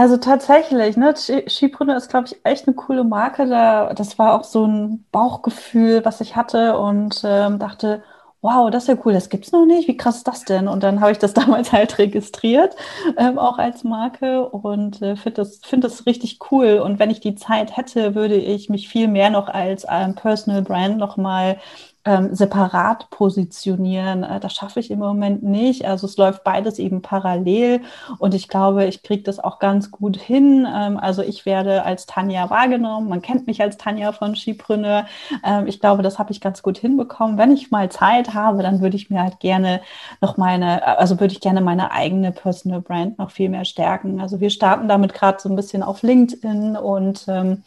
Also 0.00 0.16
tatsächlich, 0.16 0.96
ne, 0.96 1.14
Skipreneur 1.14 1.94
ist, 1.98 2.08
glaube 2.08 2.26
ich, 2.26 2.40
echt 2.42 2.66
eine 2.66 2.74
coole 2.74 3.04
Marke. 3.04 3.46
Da, 3.46 3.92
das 3.92 4.18
war 4.18 4.32
auch 4.32 4.44
so 4.44 4.64
ein 4.66 5.04
Bauchgefühl, 5.12 6.06
was 6.06 6.22
ich 6.22 6.36
hatte 6.36 6.78
und 6.78 7.20
ähm, 7.22 7.58
dachte, 7.58 8.02
wow, 8.40 8.70
das 8.70 8.84
ist 8.84 8.88
ja 8.88 8.96
cool, 9.04 9.12
das 9.12 9.28
gibt's 9.28 9.52
noch 9.52 9.66
nicht. 9.66 9.88
Wie 9.88 9.98
krass 9.98 10.16
ist 10.16 10.26
das 10.26 10.44
denn? 10.46 10.68
Und 10.68 10.82
dann 10.82 11.02
habe 11.02 11.12
ich 11.12 11.18
das 11.18 11.34
damals 11.34 11.70
halt 11.72 11.98
registriert, 11.98 12.76
ähm, 13.18 13.38
auch 13.38 13.58
als 13.58 13.84
Marke 13.84 14.48
und 14.48 15.02
äh, 15.02 15.16
finde 15.16 15.42
das, 15.42 15.58
find 15.62 15.84
das 15.84 16.06
richtig 16.06 16.38
cool. 16.50 16.78
Und 16.82 16.98
wenn 16.98 17.10
ich 17.10 17.20
die 17.20 17.34
Zeit 17.34 17.76
hätte, 17.76 18.14
würde 18.14 18.36
ich 18.36 18.70
mich 18.70 18.88
viel 18.88 19.06
mehr 19.06 19.28
noch 19.28 19.48
als 19.48 19.84
ähm, 19.86 20.14
Personal 20.14 20.62
Brand 20.62 20.96
nochmal 20.96 21.58
ähm, 22.04 22.34
separat 22.34 23.10
positionieren. 23.10 24.24
Äh, 24.24 24.40
das 24.40 24.54
schaffe 24.54 24.80
ich 24.80 24.90
im 24.90 24.98
Moment 24.98 25.42
nicht. 25.42 25.84
Also 25.84 26.06
es 26.06 26.16
läuft 26.16 26.44
beides 26.44 26.78
eben 26.78 27.02
parallel 27.02 27.82
und 28.18 28.34
ich 28.34 28.48
glaube, 28.48 28.86
ich 28.86 29.02
kriege 29.02 29.22
das 29.22 29.38
auch 29.38 29.58
ganz 29.58 29.90
gut 29.90 30.16
hin. 30.16 30.66
Ähm, 30.72 30.98
also 30.98 31.22
ich 31.22 31.44
werde 31.44 31.84
als 31.84 32.06
Tanja 32.06 32.48
wahrgenommen. 32.48 33.08
Man 33.08 33.22
kennt 33.22 33.46
mich 33.46 33.60
als 33.60 33.76
Tanja 33.76 34.12
von 34.12 34.34
Skipreneur. 34.34 35.06
Ähm, 35.44 35.66
ich 35.66 35.80
glaube, 35.80 36.02
das 36.02 36.18
habe 36.18 36.32
ich 36.32 36.40
ganz 36.40 36.62
gut 36.62 36.78
hinbekommen. 36.78 37.36
Wenn 37.36 37.52
ich 37.52 37.70
mal 37.70 37.90
Zeit 37.90 38.32
habe, 38.34 38.62
dann 38.62 38.80
würde 38.80 38.96
ich 38.96 39.10
mir 39.10 39.22
halt 39.22 39.40
gerne 39.40 39.80
noch 40.20 40.36
meine, 40.36 40.98
also 40.98 41.20
würde 41.20 41.34
ich 41.34 41.40
gerne 41.40 41.60
meine 41.60 41.90
eigene 41.92 42.32
Personal 42.32 42.80
Brand 42.80 43.18
noch 43.18 43.30
viel 43.30 43.50
mehr 43.50 43.64
stärken. 43.64 44.20
Also 44.20 44.40
wir 44.40 44.50
starten 44.50 44.88
damit 44.88 45.12
gerade 45.12 45.38
so 45.40 45.48
ein 45.48 45.56
bisschen 45.56 45.82
auf 45.82 46.02
LinkedIn 46.02 46.76
und 46.76 47.26
ähm, 47.28 47.62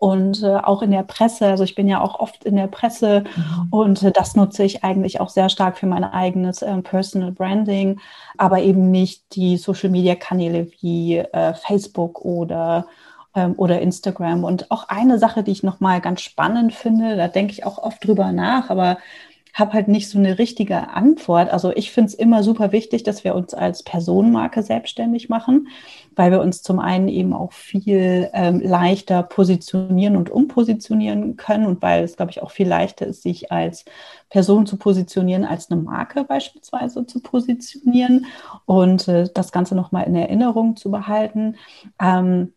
und 0.00 0.42
äh, 0.42 0.56
auch 0.56 0.80
in 0.80 0.90
der 0.90 1.02
Presse. 1.02 1.46
Also 1.46 1.62
ich 1.62 1.74
bin 1.74 1.86
ja 1.86 2.00
auch 2.00 2.18
oft 2.18 2.44
in 2.44 2.56
der 2.56 2.68
Presse 2.68 3.24
mhm. 3.36 3.68
und 3.70 4.02
äh, 4.02 4.10
das 4.10 4.34
nutze 4.34 4.64
ich 4.64 4.82
eigentlich 4.82 5.20
auch 5.20 5.28
sehr 5.28 5.50
stark 5.50 5.76
für 5.76 5.86
mein 5.86 6.04
eigenes 6.04 6.62
äh, 6.62 6.74
Personal 6.80 7.32
Branding, 7.32 8.00
aber 8.38 8.60
eben 8.60 8.90
nicht 8.90 9.36
die 9.36 9.58
Social-Media-Kanäle 9.58 10.68
wie 10.80 11.18
äh, 11.18 11.52
Facebook 11.52 12.24
oder 12.24 12.86
ähm, 13.34 13.54
oder 13.58 13.80
Instagram. 13.82 14.42
Und 14.42 14.70
auch 14.70 14.88
eine 14.88 15.18
Sache, 15.18 15.42
die 15.42 15.52
ich 15.52 15.62
nochmal 15.62 16.00
ganz 16.00 16.22
spannend 16.22 16.72
finde, 16.72 17.16
da 17.16 17.28
denke 17.28 17.52
ich 17.52 17.66
auch 17.66 17.76
oft 17.76 18.02
drüber 18.04 18.32
nach, 18.32 18.70
aber 18.70 18.96
habe 19.54 19.72
halt 19.72 19.88
nicht 19.88 20.08
so 20.08 20.18
eine 20.18 20.38
richtige 20.38 20.90
Antwort. 20.90 21.50
Also 21.50 21.72
ich 21.74 21.90
finde 21.90 22.08
es 22.08 22.14
immer 22.14 22.42
super 22.42 22.72
wichtig, 22.72 23.02
dass 23.02 23.24
wir 23.24 23.34
uns 23.34 23.54
als 23.54 23.82
Personenmarke 23.82 24.62
selbstständig 24.62 25.28
machen, 25.28 25.68
weil 26.16 26.30
wir 26.30 26.40
uns 26.40 26.62
zum 26.62 26.78
einen 26.78 27.08
eben 27.08 27.32
auch 27.32 27.52
viel 27.52 28.30
ähm, 28.32 28.60
leichter 28.60 29.22
positionieren 29.22 30.16
und 30.16 30.30
umpositionieren 30.30 31.36
können 31.36 31.66
und 31.66 31.82
weil 31.82 32.04
es, 32.04 32.16
glaube 32.16 32.30
ich, 32.30 32.42
auch 32.42 32.50
viel 32.50 32.68
leichter 32.68 33.06
ist, 33.06 33.22
sich 33.22 33.52
als 33.52 33.84
Person 34.28 34.66
zu 34.66 34.76
positionieren, 34.76 35.44
als 35.44 35.70
eine 35.70 35.80
Marke 35.80 36.24
beispielsweise 36.24 37.06
zu 37.06 37.20
positionieren 37.20 38.26
und 38.66 39.08
äh, 39.08 39.28
das 39.32 39.52
Ganze 39.52 39.74
nochmal 39.74 40.06
in 40.06 40.14
Erinnerung 40.14 40.76
zu 40.76 40.90
behalten. 40.90 41.56
Ähm, 42.00 42.52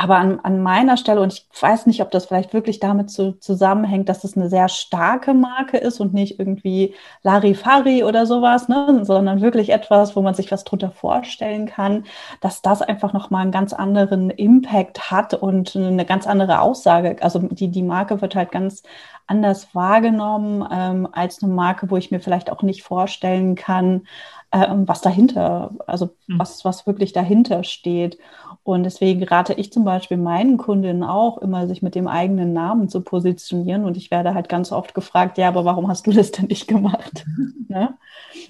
aber 0.00 0.16
an, 0.18 0.38
an 0.44 0.62
meiner 0.62 0.96
Stelle, 0.96 1.20
und 1.20 1.32
ich 1.32 1.48
weiß 1.60 1.86
nicht, 1.86 2.00
ob 2.02 2.12
das 2.12 2.26
vielleicht 2.26 2.54
wirklich 2.54 2.78
damit 2.78 3.10
zu, 3.10 3.32
zusammenhängt, 3.40 4.08
dass 4.08 4.22
es 4.22 4.36
eine 4.36 4.48
sehr 4.48 4.68
starke 4.68 5.34
Marke 5.34 5.76
ist 5.76 5.98
und 5.98 6.14
nicht 6.14 6.38
irgendwie 6.38 6.94
Larifari 7.24 8.04
oder 8.04 8.24
sowas, 8.24 8.68
ne, 8.68 9.00
sondern 9.04 9.40
wirklich 9.40 9.70
etwas, 9.70 10.14
wo 10.14 10.22
man 10.22 10.34
sich 10.34 10.52
was 10.52 10.62
drunter 10.62 10.92
vorstellen 10.92 11.66
kann, 11.66 12.04
dass 12.40 12.62
das 12.62 12.80
einfach 12.80 13.12
nochmal 13.12 13.42
einen 13.42 13.50
ganz 13.50 13.72
anderen 13.72 14.30
Impact 14.30 15.10
hat 15.10 15.34
und 15.34 15.74
eine 15.74 16.04
ganz 16.04 16.28
andere 16.28 16.60
Aussage. 16.60 17.16
Also 17.20 17.40
die, 17.40 17.66
die 17.66 17.82
Marke 17.82 18.20
wird 18.20 18.36
halt 18.36 18.52
ganz 18.52 18.84
anders 19.26 19.74
wahrgenommen 19.74 20.64
ähm, 20.70 21.08
als 21.10 21.42
eine 21.42 21.52
Marke, 21.52 21.90
wo 21.90 21.96
ich 21.96 22.12
mir 22.12 22.20
vielleicht 22.20 22.50
auch 22.52 22.62
nicht 22.62 22.84
vorstellen 22.84 23.56
kann, 23.56 24.06
ähm, 24.50 24.88
was 24.88 25.02
dahinter, 25.02 25.72
also 25.86 26.10
mhm. 26.26 26.38
was, 26.38 26.64
was 26.64 26.86
wirklich 26.86 27.12
dahinter 27.12 27.64
steht. 27.64 28.18
Und 28.62 28.82
deswegen 28.82 29.22
rate 29.24 29.54
ich 29.54 29.72
zum 29.72 29.84
Beispiel 29.84 30.16
meinen 30.16 30.56
Kundinnen 30.56 31.02
auch 31.02 31.38
immer, 31.38 31.66
sich 31.66 31.82
mit 31.82 31.94
dem 31.94 32.08
eigenen 32.08 32.52
Namen 32.52 32.88
zu 32.88 33.02
positionieren. 33.02 33.84
Und 33.84 33.96
ich 33.96 34.10
werde 34.10 34.34
halt 34.34 34.48
ganz 34.48 34.72
oft 34.72 34.94
gefragt, 34.94 35.38
ja, 35.38 35.48
aber 35.48 35.64
warum 35.64 35.88
hast 35.88 36.06
du 36.06 36.12
das 36.12 36.32
denn 36.32 36.46
nicht 36.46 36.66
gemacht? 36.66 37.24
ne? 37.68 37.96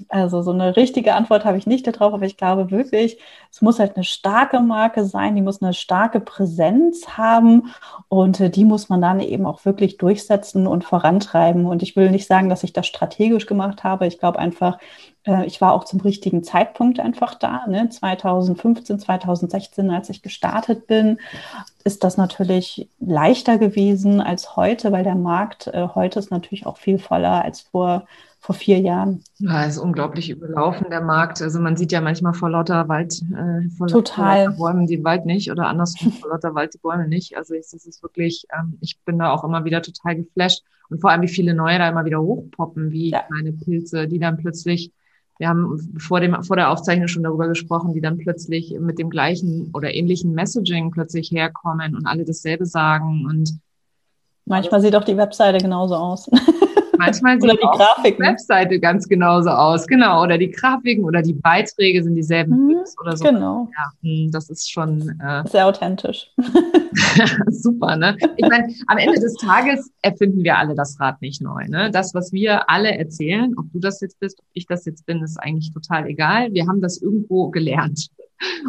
Also 0.09 0.43
so 0.43 0.53
eine 0.53 0.77
richtige 0.77 1.15
Antwort 1.15 1.45
habe 1.45 1.59
ich 1.59 1.67
nicht 1.67 1.87
darauf, 1.87 2.15
aber 2.15 2.27
ich 2.27 2.37
glaube 2.37 2.71
wirklich, 2.71 3.19
es 3.51 3.63
muss 3.63 3.79
halt 3.79 3.97
eine 3.97 4.05
starke 4.05 4.61
Marke 4.61 5.05
sein, 5.05 5.35
die 5.35 5.43
muss 5.43 5.63
eine 5.63 5.75
starke 5.75 6.21
Präsenz 6.21 7.09
haben 7.17 7.73
und 8.09 8.41
äh, 8.41 8.51
die 8.51 8.65
muss 8.65 8.89
man 8.89 9.01
dann 9.01 9.21
eben 9.21 9.47
auch 9.47 9.65
wirklich 9.65 9.97
durchsetzen 9.99 10.67
und 10.67 10.85
vorantreiben. 10.85 11.67
Und 11.67 11.83
ich 11.83 11.97
will 11.97 12.11
nicht 12.11 12.27
sagen, 12.27 12.49
dass 12.49 12.65
ich 12.65 12.73
das 12.73 12.87
strategisch 12.87 13.47
gemacht 13.47 13.85
habe. 13.85 14.07
Ich 14.07 14.19
glaube 14.19 14.39
einfach, 14.39 14.79
äh, 15.29 15.47
ich 15.47 15.61
war 15.61 15.73
auch 15.73 15.85
zum 15.85 16.01
richtigen 16.01 16.43
Zeitpunkt 16.43 16.99
einfach 16.99 17.35
da. 17.35 17.67
Ne? 17.69 17.89
2015, 17.89 18.99
2016, 18.99 19.91
als 19.91 20.09
ich 20.09 20.23
gestartet 20.23 20.87
bin, 20.87 21.19
ist 21.85 22.03
das 22.03 22.17
natürlich 22.17 22.89
leichter 22.99 23.59
gewesen 23.59 24.21
als 24.21 24.57
heute, 24.57 24.91
weil 24.91 25.05
der 25.05 25.15
Markt 25.15 25.69
äh, 25.69 25.89
heute 25.95 26.19
ist 26.19 26.31
natürlich 26.31 26.67
auch 26.67 26.79
viel 26.79 26.99
voller 26.99 27.45
als 27.45 27.61
vor 27.61 28.07
vor 28.41 28.55
vier 28.55 28.79
Jahren. 28.79 29.25
Ja, 29.39 29.65
ist 29.65 29.79
unglaublich 29.79 30.31
überlaufen, 30.31 30.91
der 30.91 31.01
Markt. 31.01 31.43
Also 31.43 31.59
man 31.59 31.77
sieht 31.77 31.91
ja 31.91 32.01
manchmal 32.01 32.35
vor 32.35 32.49
lauter 32.49 32.89
Wald, 32.89 33.21
äh, 33.33 33.69
vor, 33.77 33.89
Total. 33.89 34.45
lauter 34.45 34.57
Bäumen 34.57 34.87
den 34.87 35.03
Wald 35.03 35.27
nicht 35.27 35.51
oder 35.51 35.67
andersrum 35.67 36.13
vor 36.13 36.31
lauter 36.31 36.55
Wald 36.55 36.73
die 36.73 36.79
Bäume 36.79 37.09
nicht. 37.09 37.37
Also 37.37 37.55
es 37.55 37.73
ist 37.73 38.03
wirklich, 38.03 38.47
ähm, 38.57 38.79
ich 38.81 39.01
bin 39.05 39.19
da 39.19 39.33
auch 39.33 39.43
immer 39.43 39.65
wieder 39.65 39.83
total 39.83 40.17
geflasht. 40.17 40.63
Und 40.89 41.01
vor 41.01 41.11
allem, 41.11 41.23
wie 41.23 41.29
viele 41.29 41.53
neue 41.53 41.79
da 41.79 41.89
immer 41.89 42.05
wieder 42.05 42.21
hochpoppen, 42.21 42.91
wie 42.91 43.11
ja. 43.11 43.23
kleine 43.23 43.53
Pilze, 43.53 44.07
die 44.07 44.19
dann 44.19 44.39
plötzlich 44.39 44.93
wir 45.39 45.49
haben 45.49 45.97
vor, 45.99 46.21
dem, 46.21 46.43
vor 46.43 46.57
der 46.57 46.71
Aufzeichnung 46.71 47.09
schon 47.09 47.23
darüber 47.23 47.47
gesprochen, 47.47 47.95
die 47.95 48.01
dann 48.01 48.19
plötzlich 48.19 48.77
mit 48.81 48.99
dem 48.99 49.09
gleichen 49.09 49.71
oder 49.73 49.95
ähnlichen 49.95 50.33
Messaging 50.33 50.91
plötzlich 50.91 51.31
herkommen 51.31 51.95
und 51.95 52.07
alle 52.07 52.25
dasselbe 52.25 52.67
sagen. 52.67 53.25
Und 53.25 53.59
manchmal 54.45 54.81
sieht 54.81 54.97
auch 54.97 55.05
die 55.05 55.17
Webseite 55.17 55.59
genauso 55.59 55.95
aus. 55.95 56.29
Manchmal 56.99 57.41
sieht 57.41 57.53
die 57.53 57.57
Grafiken. 57.57 58.17
die 58.17 58.29
Webseite 58.31 58.81
ganz 58.81 59.09
genauso 59.09 59.51
aus, 59.51 59.87
genau. 59.87 60.23
Oder 60.23 60.39
die 60.39 60.51
Grafiken 60.51 61.05
oder 61.05 61.23
die 61.23 61.33
Beiträge 61.33 62.03
sind 62.03 62.15
dieselben 62.15 62.67
mhm, 62.67 62.85
oder 63.01 63.17
so. 63.17 63.25
Genau. 63.25 63.69
Ja, 63.77 63.93
hm, 64.03 64.31
das 64.31 64.51
ist 64.51 64.71
schon 64.71 65.19
äh, 65.21 65.49
sehr 65.49 65.67
authentisch. 65.67 66.31
super, 67.51 67.97
ne? 67.97 68.17
Ich 68.37 68.49
meine, 68.49 68.73
am 68.87 68.99
Ende 68.99 69.21
des 69.21 69.35
Tages 69.35 69.91
erfinden 70.03 70.43
wir 70.43 70.59
alle 70.59 70.75
das 70.75 70.99
Rad 71.01 71.21
nicht 71.21 71.41
neu. 71.41 71.65
Ne? 71.69 71.91
Das, 71.91 72.15
was 72.15 72.33
wir 72.33 72.69
alle 72.69 72.97
erzählen, 72.97 73.55
ob 73.57 73.67
du 73.73 73.79
das 73.79 74.01
jetzt 74.01 74.19
bist, 74.21 74.41
ob 74.41 74.47
ich 74.53 74.67
das 74.67 74.85
jetzt 74.85 75.07
bin, 75.07 75.23
ist 75.23 75.39
eigentlich 75.39 75.73
total 75.73 76.07
egal. 76.07 76.53
Wir 76.53 76.67
haben 76.67 76.81
das 76.81 77.01
irgendwo 77.01 77.49
gelernt. 77.51 78.09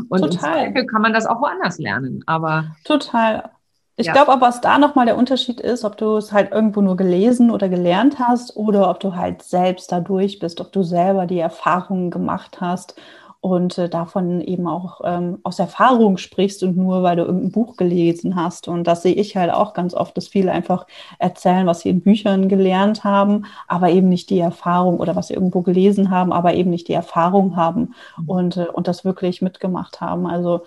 Und 0.10 0.22
total. 0.22 0.74
kann 0.86 1.02
man 1.02 1.14
das 1.14 1.26
auch 1.26 1.42
woanders 1.42 1.78
lernen. 1.78 2.24
Aber 2.26 2.76
total. 2.84 3.52
Ich 4.00 4.06
ja. 4.06 4.14
glaube 4.14 4.32
aber, 4.32 4.48
was 4.48 4.62
da 4.62 4.78
nochmal 4.78 5.08
der 5.08 5.18
Unterschied 5.18 5.60
ist, 5.60 5.84
ob 5.84 5.98
du 5.98 6.16
es 6.16 6.32
halt 6.32 6.54
irgendwo 6.54 6.80
nur 6.80 6.96
gelesen 6.96 7.52
oder 7.52 7.68
gelernt 7.68 8.18
hast 8.18 8.56
oder 8.56 8.90
ob 8.90 9.02
du 9.02 9.14
halt 9.14 9.44
selbst 9.44 9.92
da 9.92 10.00
durch 10.00 10.40
bist, 10.40 10.62
ob 10.62 10.72
du 10.72 10.84
selber 10.84 11.26
die 11.26 11.40
Erfahrungen 11.40 12.10
gemacht 12.10 12.62
hast 12.62 12.96
und 13.42 13.78
äh, 13.78 13.90
davon 13.90 14.40
eben 14.40 14.68
auch 14.68 15.02
ähm, 15.04 15.40
aus 15.44 15.60
Erfahrung 15.60 16.18
sprichst 16.18 16.64
und 16.64 16.78
nur 16.78 17.04
weil 17.04 17.18
du 17.18 17.24
irgendein 17.24 17.52
Buch 17.52 17.76
gelesen 17.76 18.38
hast. 18.38 18.70
Und 18.70 18.86
das 18.86 19.02
sehe 19.02 19.16
ich 19.16 19.36
halt 19.36 19.52
auch 19.52 19.74
ganz 19.74 19.94
oft, 19.94 20.16
dass 20.16 20.30
viele 20.30 20.54
einfach 20.54 20.88
erzählen, 21.18 21.68
was 21.68 21.82
sie 21.82 21.90
in 21.90 22.00
Büchern 22.00 22.48
gelernt 22.48 23.04
haben, 23.04 23.48
aber 23.68 23.90
eben 23.90 24.08
nicht 24.08 24.30
die 24.30 24.40
Erfahrung 24.40 25.02
oder 25.02 25.18
was 25.18 25.28
sie 25.28 25.34
irgendwo 25.34 25.60
gelesen 25.60 26.10
haben, 26.10 26.32
aber 26.32 26.54
eben 26.54 26.70
nicht 26.70 26.88
die 26.88 26.94
Erfahrung 26.94 27.58
haben 27.58 27.94
mhm. 28.18 28.30
und, 28.30 28.58
äh, 28.58 28.68
und 28.72 28.88
das 28.88 29.04
wirklich 29.04 29.42
mitgemacht 29.42 30.00
haben. 30.00 30.26
Also 30.26 30.62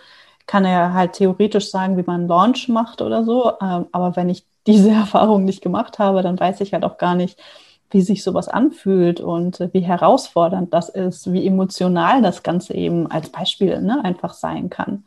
kann 0.53 0.67
er 0.67 0.93
halt 0.93 1.15
theoretisch 1.15 1.71
sagen, 1.71 1.97
wie 1.97 2.03
man 2.03 2.21
einen 2.21 2.29
Launch 2.29 2.69
macht 2.69 3.01
oder 3.01 3.25
so. 3.25 3.53
Ähm, 3.63 3.87
aber 3.91 4.17
wenn 4.17 4.29
ich 4.29 4.45
diese 4.67 4.91
Erfahrung 4.91 5.47
nicht 5.47 5.63
gemacht 5.63 5.99
habe, 5.99 6.21
dann 6.21 6.39
weiß 6.39 6.61
ich 6.61 6.75
halt 6.75 6.85
auch 6.85 6.99
gar 6.99 7.15
nicht, 7.15 7.41
wie 7.91 8.03
sich 8.03 8.23
sowas 8.23 8.49
anfühlt 8.49 9.19
und 9.21 9.67
wie 9.73 9.81
herausfordernd 9.81 10.73
das 10.75 10.91
ist, 10.91 11.33
wie 11.33 11.47
emotional 11.47 12.21
das 12.21 12.43
Ganze 12.43 12.75
eben 12.75 13.11
als 13.11 13.31
Beispiel 13.31 13.81
ne, 13.81 14.05
einfach 14.05 14.35
sein 14.35 14.69
kann. 14.69 15.05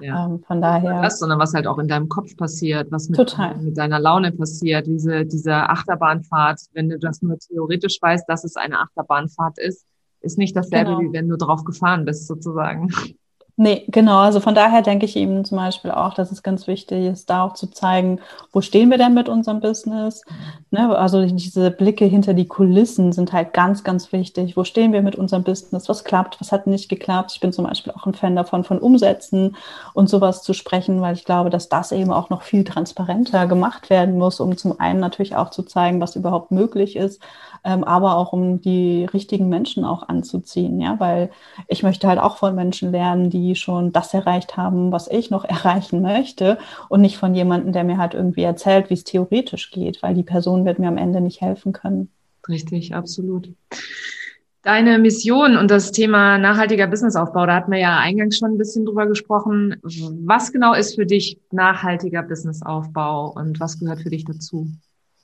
Ja. 0.00 0.26
Ähm, 0.26 0.44
von 0.46 0.62
daher. 0.62 1.02
Das, 1.02 1.18
sondern 1.18 1.40
was 1.40 1.54
halt 1.54 1.66
auch 1.66 1.78
in 1.78 1.88
deinem 1.88 2.08
Kopf 2.08 2.36
passiert, 2.36 2.92
was 2.92 3.08
mit, 3.08 3.16
total. 3.16 3.56
mit 3.56 3.76
deiner 3.76 3.98
Laune 3.98 4.30
passiert, 4.30 4.86
diese, 4.86 5.26
diese 5.26 5.54
Achterbahnfahrt, 5.54 6.60
wenn 6.72 6.88
du 6.88 7.00
das 7.00 7.20
nur 7.20 7.36
theoretisch 7.40 7.98
weißt, 8.00 8.28
dass 8.28 8.44
es 8.44 8.54
eine 8.54 8.78
Achterbahnfahrt 8.78 9.58
ist, 9.58 9.86
ist 10.20 10.38
nicht 10.38 10.54
dasselbe, 10.56 10.90
genau. 10.90 11.00
wie 11.00 11.12
wenn 11.12 11.28
du 11.28 11.36
drauf 11.36 11.64
gefahren 11.64 12.04
bist, 12.04 12.28
sozusagen. 12.28 12.92
Nee, 13.56 13.84
genau. 13.86 14.18
Also 14.18 14.40
von 14.40 14.56
daher 14.56 14.82
denke 14.82 15.06
ich 15.06 15.14
eben 15.14 15.44
zum 15.44 15.58
Beispiel 15.58 15.92
auch, 15.92 16.14
dass 16.14 16.32
es 16.32 16.42
ganz 16.42 16.66
wichtig 16.66 17.04
ist, 17.06 17.30
da 17.30 17.44
auch 17.44 17.52
zu 17.52 17.68
zeigen, 17.68 18.18
wo 18.52 18.60
stehen 18.60 18.90
wir 18.90 18.98
denn 18.98 19.14
mit 19.14 19.28
unserem 19.28 19.60
Business? 19.60 20.24
Ne? 20.72 20.96
Also 20.98 21.24
diese 21.24 21.70
Blicke 21.70 22.04
hinter 22.04 22.34
die 22.34 22.48
Kulissen 22.48 23.12
sind 23.12 23.32
halt 23.32 23.52
ganz, 23.52 23.84
ganz 23.84 24.10
wichtig. 24.10 24.56
Wo 24.56 24.64
stehen 24.64 24.92
wir 24.92 25.02
mit 25.02 25.14
unserem 25.14 25.44
Business? 25.44 25.88
Was 25.88 26.02
klappt? 26.02 26.40
Was 26.40 26.50
hat 26.50 26.66
nicht 26.66 26.88
geklappt? 26.88 27.30
Ich 27.32 27.38
bin 27.40 27.52
zum 27.52 27.64
Beispiel 27.64 27.92
auch 27.92 28.06
ein 28.06 28.14
Fan 28.14 28.34
davon, 28.34 28.64
von 28.64 28.80
Umsätzen 28.80 29.54
und 29.92 30.08
sowas 30.08 30.42
zu 30.42 30.52
sprechen, 30.52 31.00
weil 31.00 31.14
ich 31.14 31.24
glaube, 31.24 31.48
dass 31.48 31.68
das 31.68 31.92
eben 31.92 32.12
auch 32.12 32.30
noch 32.30 32.42
viel 32.42 32.64
transparenter 32.64 33.46
gemacht 33.46 33.88
werden 33.88 34.18
muss, 34.18 34.40
um 34.40 34.56
zum 34.56 34.80
einen 34.80 34.98
natürlich 34.98 35.36
auch 35.36 35.50
zu 35.50 35.62
zeigen, 35.62 36.00
was 36.00 36.16
überhaupt 36.16 36.50
möglich 36.50 36.96
ist, 36.96 37.22
ähm, 37.62 37.84
aber 37.84 38.16
auch 38.16 38.32
um 38.32 38.60
die 38.60 39.04
richtigen 39.04 39.48
Menschen 39.48 39.84
auch 39.84 40.08
anzuziehen, 40.08 40.80
ja, 40.80 40.98
weil 40.98 41.30
ich 41.68 41.82
möchte 41.84 42.08
halt 42.08 42.18
auch 42.18 42.36
von 42.36 42.54
Menschen 42.56 42.90
lernen, 42.90 43.30
die 43.30 43.43
schon 43.54 43.92
das 43.92 44.14
erreicht 44.14 44.56
haben, 44.56 44.92
was 44.92 45.08
ich 45.08 45.30
noch 45.30 45.44
erreichen 45.48 46.02
möchte 46.02 46.58
und 46.88 47.00
nicht 47.00 47.18
von 47.18 47.34
jemandem, 47.34 47.72
der 47.72 47.84
mir 47.84 47.98
halt 47.98 48.14
irgendwie 48.14 48.42
erzählt, 48.42 48.90
wie 48.90 48.94
es 48.94 49.04
theoretisch 49.04 49.70
geht, 49.70 50.02
weil 50.02 50.14
die 50.14 50.22
Person 50.22 50.64
wird 50.64 50.78
mir 50.78 50.88
am 50.88 50.98
Ende 50.98 51.20
nicht 51.20 51.40
helfen 51.40 51.72
können. 51.72 52.10
Richtig, 52.48 52.94
absolut. 52.94 53.50
Deine 54.62 54.98
Mission 54.98 55.58
und 55.58 55.70
das 55.70 55.92
Thema 55.92 56.38
nachhaltiger 56.38 56.86
Businessaufbau, 56.86 57.44
da 57.44 57.56
hatten 57.56 57.70
wir 57.70 57.80
ja 57.80 57.98
eingangs 57.98 58.38
schon 58.38 58.52
ein 58.52 58.58
bisschen 58.58 58.86
drüber 58.86 59.06
gesprochen. 59.06 59.76
Was 59.82 60.52
genau 60.52 60.72
ist 60.72 60.94
für 60.94 61.04
dich 61.04 61.38
nachhaltiger 61.50 62.22
Businessaufbau 62.22 63.30
und 63.32 63.60
was 63.60 63.78
gehört 63.78 64.00
für 64.00 64.08
dich 64.08 64.24
dazu? 64.24 64.68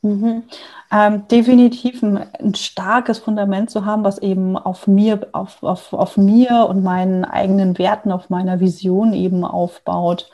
Mhm. 0.02 0.44
Ähm, 0.90 1.28
definitiv 1.28 2.02
ein, 2.02 2.16
ein, 2.16 2.54
starkes 2.54 3.18
Fundament 3.18 3.70
zu 3.70 3.84
haben, 3.84 4.02
was 4.02 4.18
eben 4.18 4.56
auf 4.56 4.86
mir, 4.86 5.28
auf, 5.32 5.62
auf, 5.62 5.92
auf 5.92 6.16
mir 6.16 6.66
und 6.68 6.82
meinen 6.82 7.24
eigenen 7.24 7.76
Werten, 7.78 8.10
auf 8.10 8.30
meiner 8.30 8.60
Vision 8.60 9.12
eben 9.12 9.44
aufbaut. 9.44 10.30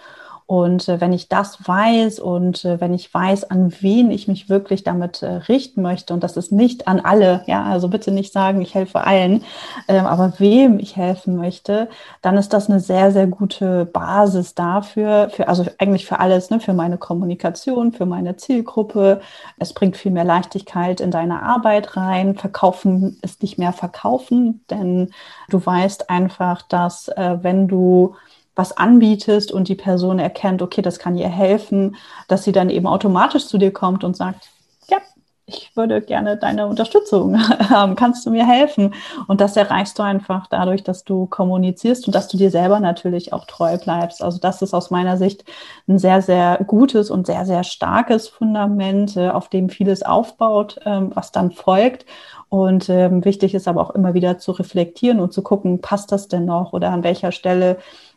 Und 0.47 0.89
äh, 0.89 1.01
wenn 1.01 1.13
ich 1.13 1.29
das 1.29 1.67
weiß 1.67 2.21
und 2.21 2.65
äh, 2.65 2.81
wenn 2.81 2.95
ich 2.95 3.13
weiß, 3.13 3.51
an 3.51 3.73
wen 3.81 4.13
ich 4.13 4.29
mich 4.29 4.49
wirklich 4.49 4.85
damit 4.85 5.23
äh, 5.23 5.27
richten 5.27 5.83
möchte, 5.83 6.15
und 6.15 6.23
das 6.23 6.37
ist 6.37 6.53
nicht 6.53 6.87
an 6.87 7.01
alle, 7.01 7.43
ja, 7.47 7.65
also 7.65 7.89
bitte 7.89 8.13
nicht 8.13 8.33
sagen, 8.33 8.63
ich 8.63 8.73
helfe 8.75 9.01
allen, 9.01 9.43
ähm, 9.89 10.07
aber 10.07 10.35
wem 10.39 10.79
ich 10.79 10.97
helfen 10.97 11.37
möchte, 11.37 11.89
dann 12.23 12.37
ist 12.37 12.53
das 12.53 12.71
eine 12.71 12.79
sehr, 12.79 13.11
sehr 13.11 13.27
gute 13.27 13.87
Basis 13.87 14.55
dafür, 14.55 15.31
für, 15.31 15.49
also 15.49 15.65
eigentlich 15.79 16.07
für 16.07 16.21
alles, 16.21 16.51
ne, 16.51 16.61
für 16.61 16.75
meine 16.75 16.97
Kommunikation, 16.97 17.93
für 17.93 18.07
meine 18.07 18.37
Zielgruppe. 18.37 19.21
Es 19.59 19.73
bringt 19.73 19.97
viel 19.97 20.13
mehr 20.13 20.25
Leichtigkeit 20.25 21.01
in 21.01 21.11
deine 21.11 21.43
Arbeit 21.43 21.97
rein. 21.97 22.37
Verkaufen 22.37 23.19
ist 23.23 23.43
nicht 23.43 23.59
mehr 23.59 23.73
verkaufen, 23.73 24.65
denn 24.71 25.11
du 25.51 25.65
weißt 25.65 26.09
einfach, 26.09 26.63
dass 26.63 27.09
äh, 27.09 27.39
wenn 27.43 27.67
du 27.67 28.15
was 28.57 28.77
anbietest 28.77 29.53
und 29.53 29.69
die 29.69 29.75
Person 29.75 30.19
erkennt, 30.19 30.63
okay, 30.63 30.83
das 30.83 30.99
kann 30.99 31.17
ihr 31.17 31.29
helfen, 31.29 31.97
dass 32.27 32.43
sie 32.43 32.53
dann 32.53 32.71
eben 32.71 32.87
automatisch 32.87 33.47
zu 33.47 33.59
dir 33.59 33.71
kommt 33.71 34.03
und 34.03 34.17
sagt, 34.17 34.49
ja, 34.89 34.97
ich 35.45 35.77
würde 35.77 36.01
gerne 36.01 36.39
deine 36.39 36.67
Unterstützung 36.67 37.39
haben, 37.71 37.97
kannst 37.97 38.25
du 38.25 38.31
mir 38.31 38.47
helfen? 38.47 38.95
Und 39.29 39.43
das 39.43 39.57
erreichst 39.57 39.99
du 39.99 40.03
einfach 40.03 40.47
dadurch, 40.47 40.83
dass 40.83 41.05
du 41.05 41.27
kommunizierst 41.27 42.07
und 42.07 42.15
dass 42.15 42.29
du 42.29 42.39
dir 42.39 42.51
selber 42.51 42.81
natürlich 42.81 43.35
auch 43.35 43.45
treu 43.45 43.77
bleibst. 43.77 44.23
Also 44.23 44.39
das 44.39 44.63
ist 44.63 44.73
aus 44.73 44.91
meiner 44.91 45.19
Sicht 45.19 45.45
ein 45.87 45.99
sehr, 45.99 46.23
sehr 46.23 46.59
gutes 46.67 47.11
und 47.11 47.27
sehr, 47.27 47.45
sehr 47.45 47.63
starkes 47.63 48.27
Fundament, 48.29 49.19
äh, 49.19 49.29
auf 49.29 49.51
dem 49.51 49.69
vieles 49.69 50.03
aufbaut, 50.03 50.81
ähm, 50.87 51.11
was 51.15 51.31
dann 51.31 51.53
folgt. 51.53 52.07
Und 52.49 52.89
ähm, 52.89 53.23
wichtig 53.25 53.55
ist 53.55 53.69
aber 53.69 53.83
auch 53.83 53.91
immer 53.91 54.15
wieder 54.15 54.39
zu 54.39 54.53
reflektieren 54.53 55.21
und 55.21 55.35
zu 55.35 55.43
gucken, 55.43 55.83
passt 55.83 56.11
das 56.11 56.29
denn 56.29 56.47
noch 56.47 56.73
oder 56.73 56.91
an 56.91 57.05
welcher 57.05 57.33
Stelle 57.33 57.77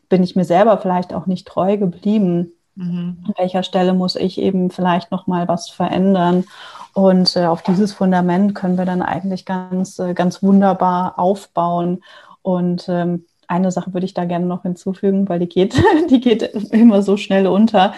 bin 0.09 0.23
ich 0.23 0.35
mir 0.35 0.45
selber 0.45 0.77
vielleicht 0.77 1.13
auch 1.13 1.27
nicht 1.27 1.47
treu 1.47 1.77
geblieben. 1.77 2.53
Mhm. 2.75 3.23
An 3.27 3.33
welcher 3.37 3.63
Stelle 3.63 3.93
muss 3.93 4.15
ich 4.15 4.39
eben 4.39 4.71
vielleicht 4.71 5.11
noch 5.11 5.27
mal 5.27 5.47
was 5.47 5.69
verändern? 5.69 6.45
Und 6.93 7.35
äh, 7.35 7.45
auf 7.45 7.61
dieses 7.61 7.93
Fundament 7.93 8.55
können 8.55 8.77
wir 8.77 8.85
dann 8.85 9.01
eigentlich 9.01 9.45
ganz, 9.45 9.99
äh, 9.99 10.13
ganz 10.13 10.41
wunderbar 10.41 11.17
aufbauen. 11.17 12.03
Und 12.41 12.89
ähm, 12.89 13.25
eine 13.47 13.71
Sache 13.71 13.93
würde 13.93 14.05
ich 14.05 14.13
da 14.13 14.25
gerne 14.25 14.45
noch 14.45 14.63
hinzufügen, 14.63 15.29
weil 15.29 15.39
die 15.39 15.49
geht, 15.49 15.81
die 16.09 16.19
geht 16.19 16.43
immer 16.71 17.01
so 17.01 17.17
schnell 17.17 17.47
unter. 17.47 17.93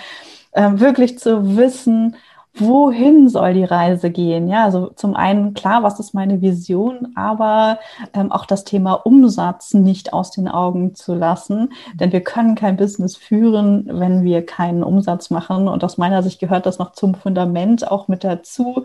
Ähm, 0.53 0.79
wirklich 0.79 1.17
zu 1.17 1.55
wissen, 1.55 2.15
wohin 2.53 3.29
soll 3.29 3.53
die 3.53 3.63
Reise 3.63 4.11
gehen? 4.11 4.47
Ja, 4.47 4.65
also 4.65 4.91
zum 4.95 5.15
einen 5.15 5.53
klar, 5.53 5.83
was 5.83 5.99
ist 5.99 6.13
meine 6.13 6.41
Vision, 6.41 7.13
aber 7.15 7.79
ähm, 8.13 8.31
auch 8.31 8.45
das 8.45 8.63
Thema 8.63 8.93
Umsatz 8.93 9.73
nicht 9.73 10.13
aus 10.13 10.31
den 10.31 10.47
Augen 10.47 10.93
zu 10.95 11.13
lassen, 11.15 11.71
denn 11.95 12.11
wir 12.11 12.21
können 12.21 12.55
kein 12.55 12.77
Business 12.77 13.15
führen, 13.15 13.87
wenn 13.87 14.23
wir 14.23 14.45
keinen 14.45 14.83
Umsatz 14.83 15.29
machen. 15.29 15.67
Und 15.67 15.83
aus 15.83 15.97
meiner 15.97 16.23
Sicht 16.23 16.39
gehört 16.39 16.65
das 16.65 16.79
noch 16.79 16.91
zum 16.93 17.15
Fundament 17.15 17.89
auch 17.89 18.07
mit 18.07 18.23
dazu. 18.23 18.83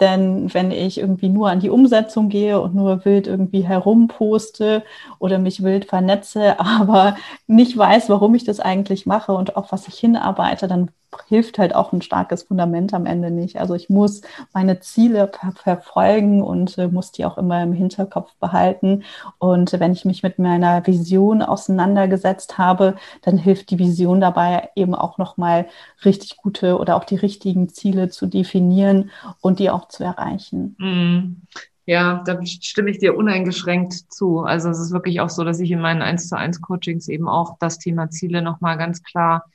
Denn 0.00 0.52
wenn 0.54 0.70
ich 0.70 0.98
irgendwie 0.98 1.28
nur 1.28 1.50
an 1.50 1.60
die 1.60 1.70
Umsetzung 1.70 2.28
gehe 2.28 2.60
und 2.60 2.74
nur 2.74 3.04
wild 3.04 3.26
irgendwie 3.26 3.62
herumposte 3.62 4.84
oder 5.18 5.38
mich 5.38 5.62
wild 5.62 5.86
vernetze, 5.86 6.60
aber 6.80 7.16
nicht 7.46 7.76
weiß, 7.76 8.08
warum 8.08 8.34
ich 8.34 8.44
das 8.44 8.60
eigentlich 8.60 9.06
mache 9.06 9.32
und 9.32 9.56
auf 9.56 9.72
was 9.72 9.88
ich 9.88 9.98
hinarbeite, 9.98 10.68
dann 10.68 10.90
hilft 11.26 11.58
halt 11.58 11.74
auch 11.74 11.92
ein 11.92 12.02
starkes 12.02 12.44
Fundament 12.44 12.94
am 12.94 13.06
Ende 13.06 13.30
nicht. 13.30 13.58
Also 13.58 13.74
ich 13.74 13.88
muss 13.88 14.22
meine 14.52 14.80
Ziele 14.80 15.28
ver 15.28 15.52
verfolgen 15.52 16.42
und 16.42 16.78
äh, 16.78 16.88
muss 16.88 17.12
die 17.12 17.24
auch 17.24 17.38
immer 17.38 17.62
im 17.62 17.72
Hinterkopf 17.72 18.34
behalten. 18.40 19.04
Und 19.38 19.72
wenn 19.78 19.92
ich 19.92 20.04
mich 20.04 20.22
mit 20.22 20.38
meiner 20.38 20.86
Vision 20.86 21.42
auseinandergesetzt 21.42 22.58
habe, 22.58 22.96
dann 23.22 23.38
hilft 23.38 23.70
die 23.70 23.78
Vision 23.78 24.20
dabei 24.20 24.70
eben 24.76 24.94
auch 24.94 25.18
nochmal 25.18 25.66
richtig 26.04 26.36
gute 26.36 26.78
oder 26.78 26.96
auch 26.96 27.04
die 27.04 27.16
richtigen 27.16 27.68
Ziele 27.68 28.10
zu 28.10 28.26
definieren 28.26 29.10
und 29.40 29.58
die 29.58 29.70
auch 29.70 29.88
zu 29.88 30.04
erreichen. 30.04 30.76
Mhm. 30.78 31.42
Ja, 31.86 32.22
da 32.26 32.38
stimme 32.44 32.90
ich 32.90 32.98
dir 32.98 33.16
uneingeschränkt 33.16 33.94
zu. 34.12 34.40
Also 34.40 34.68
es 34.68 34.78
ist 34.78 34.92
wirklich 34.92 35.22
auch 35.22 35.30
so, 35.30 35.42
dass 35.42 35.58
ich 35.58 35.70
in 35.70 35.80
meinen 35.80 36.02
1 36.02 36.28
zu 36.28 36.36
1 36.36 36.60
Coachings 36.60 37.08
eben 37.08 37.26
auch 37.26 37.56
das 37.60 37.78
Thema 37.78 38.10
Ziele 38.10 38.42
nochmal 38.42 38.76
ganz 38.76 39.02
klar 39.02 39.46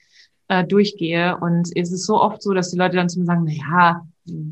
äh, 0.53 0.65
durchgehe. 0.65 1.37
Und 1.37 1.69
es 1.75 1.91
ist 1.91 2.05
so 2.05 2.21
oft 2.21 2.41
so, 2.41 2.53
dass 2.53 2.71
die 2.71 2.77
Leute 2.77 2.95
dann 2.95 3.09
zu 3.09 3.19
mir 3.19 3.25
sagen, 3.25 3.45
na 3.45 3.51
ja, 3.51 4.07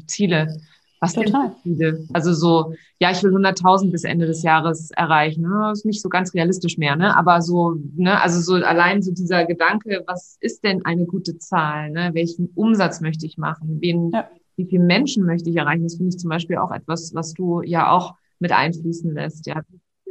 Ziele, 0.07 0.59
was 0.99 1.13
Total. 1.13 1.49
denn 1.49 1.75
Ziele? 1.75 2.07
Also 2.13 2.33
so, 2.33 2.73
ja, 2.99 3.11
ich 3.11 3.23
will 3.23 3.35
100.000 3.35 3.91
bis 3.91 4.03
Ende 4.03 4.27
des 4.27 4.43
Jahres 4.43 4.91
erreichen. 4.91 5.41
Ne? 5.41 5.69
Das 5.69 5.79
ist 5.79 5.85
nicht 5.85 6.01
so 6.01 6.09
ganz 6.09 6.33
realistisch 6.33 6.77
mehr, 6.77 6.95
ne? 6.95 7.15
Aber 7.15 7.41
so, 7.41 7.75
ne, 7.95 8.21
also 8.21 8.39
so 8.41 8.63
allein 8.63 9.01
so 9.01 9.11
dieser 9.11 9.45
Gedanke, 9.45 10.03
was 10.05 10.37
ist 10.41 10.63
denn 10.63 10.85
eine 10.85 11.05
gute 11.05 11.37
Zahl? 11.37 11.89
Ne? 11.91 12.11
Welchen 12.13 12.49
Umsatz 12.55 13.01
möchte 13.01 13.25
ich 13.25 13.37
machen? 13.37 13.77
Wen, 13.81 14.11
ja. 14.11 14.29
wie 14.57 14.65
viele 14.65 14.83
Menschen 14.83 15.25
möchte 15.25 15.49
ich 15.49 15.55
erreichen? 15.55 15.83
Das 15.83 15.95
finde 15.95 16.09
ich 16.09 16.19
zum 16.19 16.29
Beispiel 16.29 16.57
auch 16.57 16.71
etwas, 16.71 17.15
was 17.15 17.33
du 17.33 17.61
ja 17.63 17.91
auch 17.91 18.15
mit 18.39 18.51
einfließen 18.51 19.13
lässt. 19.13 19.47
Ja, 19.47 19.61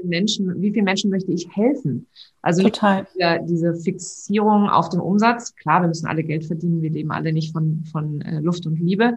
Menschen, 0.04 0.60
wie 0.60 0.72
vielen 0.72 0.84
Menschen 0.84 1.10
möchte 1.10 1.32
ich 1.32 1.48
helfen? 1.54 2.06
Also 2.42 2.62
Total. 2.62 3.06
Diese, 3.14 3.40
diese 3.46 3.74
Fixierung 3.74 4.68
auf 4.68 4.88
dem 4.88 5.00
Umsatz. 5.00 5.54
Klar, 5.54 5.82
wir 5.82 5.88
müssen 5.88 6.06
alle 6.06 6.24
Geld 6.24 6.44
verdienen. 6.44 6.82
Wir 6.82 6.90
leben 6.90 7.10
alle 7.10 7.32
nicht 7.32 7.52
von, 7.52 7.84
von 7.90 8.20
äh, 8.22 8.40
Luft 8.40 8.66
und 8.66 8.78
Liebe. 8.78 9.16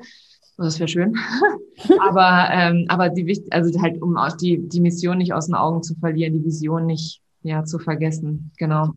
Das 0.57 0.79
wäre 0.79 0.87
schön. 0.87 1.17
aber, 1.99 2.49
ähm, 2.51 2.85
aber 2.89 3.09
die, 3.09 3.43
also 3.51 3.81
halt, 3.81 4.01
um 4.01 4.17
auch 4.17 4.33
die, 4.33 4.67
die 4.67 4.81
Mission 4.81 5.17
nicht 5.17 5.33
aus 5.33 5.47
den 5.47 5.55
Augen 5.55 5.81
zu 5.83 5.95
verlieren, 5.95 6.33
die 6.33 6.45
Vision 6.45 6.85
nicht, 6.85 7.21
ja, 7.41 7.63
zu 7.63 7.79
vergessen. 7.79 8.51
Genau. 8.57 8.91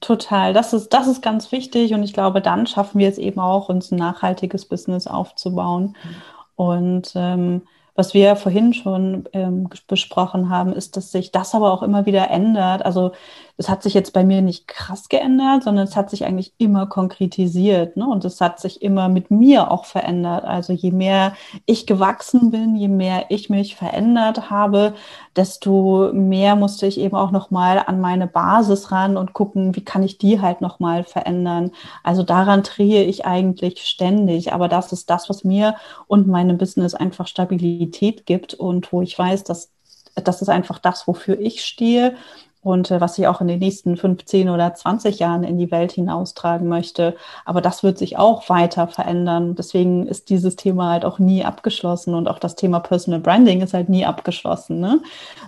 Total, 0.00 0.52
das 0.52 0.74
ist, 0.74 0.90
das 0.90 1.06
ist 1.06 1.22
ganz 1.22 1.50
wichtig 1.50 1.94
und 1.94 2.02
ich 2.02 2.12
glaube, 2.12 2.42
dann 2.42 2.66
schaffen 2.66 2.98
wir 2.98 3.08
es 3.08 3.16
eben 3.16 3.40
auch, 3.40 3.70
uns 3.70 3.90
ein 3.90 3.96
nachhaltiges 3.96 4.66
Business 4.66 5.06
aufzubauen. 5.06 5.96
Mhm. 6.04 6.16
Und 6.56 7.12
ähm, 7.14 7.62
was 7.94 8.14
wir 8.14 8.36
vorhin 8.36 8.74
schon 8.74 9.28
ähm, 9.32 9.68
besprochen 9.86 10.48
haben, 10.48 10.72
ist, 10.72 10.96
dass 10.96 11.12
sich 11.12 11.30
das 11.30 11.54
aber 11.54 11.72
auch 11.72 11.82
immer 11.82 12.06
wieder 12.06 12.30
ändert. 12.30 12.84
Also 12.84 13.12
es 13.56 13.68
hat 13.68 13.84
sich 13.84 13.94
jetzt 13.94 14.12
bei 14.12 14.24
mir 14.24 14.42
nicht 14.42 14.66
krass 14.66 15.08
geändert, 15.08 15.62
sondern 15.62 15.84
es 15.84 15.94
hat 15.94 16.10
sich 16.10 16.24
eigentlich 16.24 16.54
immer 16.58 16.86
konkretisiert. 16.86 17.96
Ne? 17.96 18.04
Und 18.04 18.24
es 18.24 18.40
hat 18.40 18.58
sich 18.58 18.82
immer 18.82 19.08
mit 19.08 19.30
mir 19.30 19.70
auch 19.70 19.84
verändert. 19.84 20.44
Also 20.44 20.72
je 20.72 20.90
mehr 20.90 21.34
ich 21.64 21.86
gewachsen 21.86 22.50
bin, 22.50 22.74
je 22.74 22.88
mehr 22.88 23.26
ich 23.28 23.50
mich 23.50 23.76
verändert 23.76 24.50
habe, 24.50 24.94
desto 25.36 26.10
mehr 26.12 26.56
musste 26.56 26.86
ich 26.86 26.98
eben 26.98 27.14
auch 27.14 27.30
nochmal 27.30 27.78
an 27.86 28.00
meine 28.00 28.26
Basis 28.26 28.90
ran 28.90 29.16
und 29.16 29.34
gucken, 29.34 29.76
wie 29.76 29.84
kann 29.84 30.02
ich 30.02 30.18
die 30.18 30.40
halt 30.40 30.60
nochmal 30.60 31.04
verändern. 31.04 31.70
Also 32.02 32.24
daran 32.24 32.64
drehe 32.64 33.04
ich 33.04 33.24
eigentlich 33.24 33.84
ständig. 33.84 34.52
Aber 34.52 34.66
das 34.66 34.92
ist 34.92 35.10
das, 35.10 35.28
was 35.28 35.44
mir 35.44 35.76
und 36.08 36.26
meinem 36.26 36.58
Business 36.58 36.94
einfach 36.94 37.28
Stabilität 37.28 38.26
gibt 38.26 38.54
und 38.54 38.92
wo 38.92 39.00
ich 39.00 39.16
weiß, 39.16 39.44
dass 39.44 39.70
das 40.16 40.42
ist 40.42 40.48
einfach 40.48 40.78
das, 40.78 41.06
wofür 41.08 41.38
ich 41.40 41.64
stehe 41.64 42.16
und 42.64 42.90
äh, 42.90 43.00
was 43.00 43.18
ich 43.18 43.28
auch 43.28 43.40
in 43.40 43.46
den 43.46 43.60
nächsten 43.60 43.96
15 43.96 44.48
oder 44.48 44.74
20 44.74 45.18
Jahren 45.18 45.44
in 45.44 45.58
die 45.58 45.70
Welt 45.70 45.92
hinaustragen 45.92 46.68
möchte. 46.68 47.14
Aber 47.44 47.60
das 47.60 47.82
wird 47.82 47.98
sich 47.98 48.16
auch 48.16 48.48
weiter 48.48 48.88
verändern. 48.88 49.54
Deswegen 49.54 50.06
ist 50.06 50.30
dieses 50.30 50.56
Thema 50.56 50.90
halt 50.90 51.04
auch 51.04 51.18
nie 51.18 51.44
abgeschlossen 51.44 52.14
und 52.14 52.26
auch 52.26 52.38
das 52.38 52.56
Thema 52.56 52.80
Personal 52.80 53.20
Branding 53.20 53.60
ist 53.60 53.74
halt 53.74 53.90
nie 53.90 54.06
abgeschlossen. 54.06 54.80
Ne? 54.80 55.00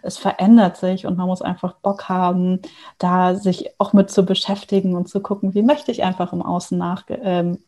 Es 0.03 0.19
verändert 0.19 0.77
sich 0.77 1.07
und 1.07 1.17
man 1.17 1.27
muss 1.27 1.43
einfach 1.43 1.75
Bock 1.77 2.09
haben, 2.09 2.61
da 2.99 3.35
sich 3.35 3.71
auch 3.79 3.95
mit 3.95 4.11
zu 4.11 4.25
beschäftigen 4.25 4.95
und 4.95 5.09
zu 5.09 5.21
gucken, 5.21 5.55
wie 5.55 5.63
möchte 5.63 5.91
ich 5.91 6.05
einfach 6.05 6.35
im 6.35 6.43
Außen 6.43 6.77
nach 6.77 7.05
ähm, 7.09 7.59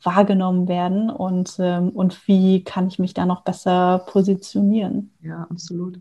wahrgenommen 0.00 0.68
werden 0.68 1.10
und, 1.10 1.56
ähm, 1.58 1.90
und 1.90 2.26
wie 2.28 2.62
kann 2.62 2.88
ich 2.88 2.98
mich 2.98 3.14
da 3.14 3.26
noch 3.26 3.42
besser 3.42 4.04
positionieren. 4.06 5.12
Ja, 5.22 5.46
absolut 5.50 6.00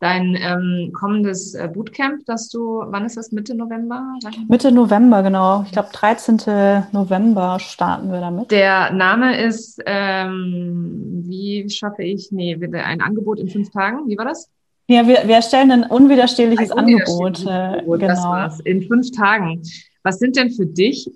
dein 0.00 0.36
ähm, 0.40 0.92
kommendes 0.92 1.54
äh, 1.54 1.68
Bootcamp, 1.72 2.24
das 2.26 2.48
du, 2.48 2.82
wann 2.86 3.04
ist 3.04 3.16
das, 3.16 3.32
Mitte 3.32 3.54
November? 3.54 4.04
Mitte 4.48 4.70
November, 4.70 5.22
genau. 5.22 5.62
Ich 5.64 5.72
glaube, 5.72 5.88
13. 5.92 6.84
November 6.92 7.58
starten 7.58 8.10
wir 8.12 8.20
damit. 8.20 8.50
Der 8.50 8.92
Name 8.92 9.40
ist, 9.42 9.82
ähm, 9.86 11.22
wie 11.26 11.68
schaffe 11.68 12.02
ich, 12.04 12.30
nee, 12.30 12.56
ein 12.72 13.00
Angebot 13.00 13.40
in 13.40 13.48
fünf 13.48 13.70
Tagen, 13.70 14.08
wie 14.08 14.16
war 14.16 14.24
das? 14.24 14.48
Ja, 14.86 15.06
wir, 15.06 15.26
wir 15.26 15.36
erstellen 15.36 15.70
ein 15.70 15.84
unwiderstehliches 15.84 16.70
ein 16.70 16.78
Angebot. 16.78 17.44
Äh, 17.44 17.50
Angebot 17.50 18.00
genau. 18.00 18.12
Das 18.14 18.24
war's. 18.24 18.60
In 18.60 18.82
fünf 18.82 19.10
Tagen. 19.10 19.62
Was 20.02 20.18
sind 20.18 20.36
denn 20.36 20.50
für 20.50 20.64
dich 20.64 21.10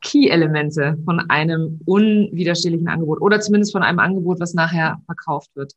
Key-Elemente 0.00 0.96
von 1.04 1.20
einem 1.28 1.80
unwiderstehlichen 1.84 2.88
Angebot 2.88 3.20
oder 3.20 3.40
zumindest 3.40 3.72
von 3.72 3.82
einem 3.82 3.98
Angebot, 3.98 4.40
was 4.40 4.54
nachher 4.54 4.98
verkauft 5.04 5.50
wird? 5.54 5.72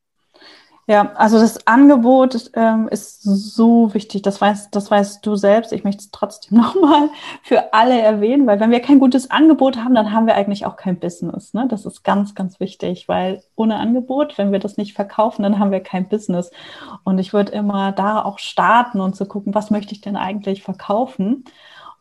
Ja, 0.91 1.13
also 1.15 1.39
das 1.39 1.65
Angebot 1.67 2.51
ähm, 2.53 2.89
ist 2.89 3.23
so 3.23 3.93
wichtig. 3.93 4.23
Das 4.23 4.41
weißt, 4.41 4.75
das 4.75 4.91
weißt 4.91 5.25
du 5.25 5.37
selbst. 5.37 5.71
Ich 5.71 5.85
möchte 5.85 6.01
es 6.01 6.11
trotzdem 6.11 6.57
nochmal 6.61 7.09
für 7.43 7.73
alle 7.73 7.97
erwähnen, 8.01 8.45
weil 8.45 8.59
wenn 8.59 8.71
wir 8.71 8.81
kein 8.81 8.99
gutes 8.99 9.31
Angebot 9.31 9.77
haben, 9.77 9.95
dann 9.95 10.11
haben 10.11 10.27
wir 10.27 10.35
eigentlich 10.35 10.65
auch 10.65 10.75
kein 10.75 10.99
Business. 10.99 11.53
Ne? 11.53 11.65
Das 11.69 11.85
ist 11.85 12.03
ganz, 12.03 12.35
ganz 12.35 12.59
wichtig, 12.59 13.07
weil 13.07 13.41
ohne 13.55 13.77
Angebot, 13.77 14.37
wenn 14.37 14.51
wir 14.51 14.59
das 14.59 14.75
nicht 14.75 14.93
verkaufen, 14.93 15.43
dann 15.43 15.59
haben 15.59 15.71
wir 15.71 15.79
kein 15.79 16.09
Business. 16.09 16.51
Und 17.05 17.19
ich 17.19 17.31
würde 17.31 17.53
immer 17.53 17.93
da 17.93 18.21
auch 18.21 18.37
starten 18.37 18.99
und 18.99 19.15
zu 19.15 19.25
gucken, 19.25 19.55
was 19.55 19.71
möchte 19.71 19.93
ich 19.93 20.01
denn 20.01 20.17
eigentlich 20.17 20.61
verkaufen 20.61 21.45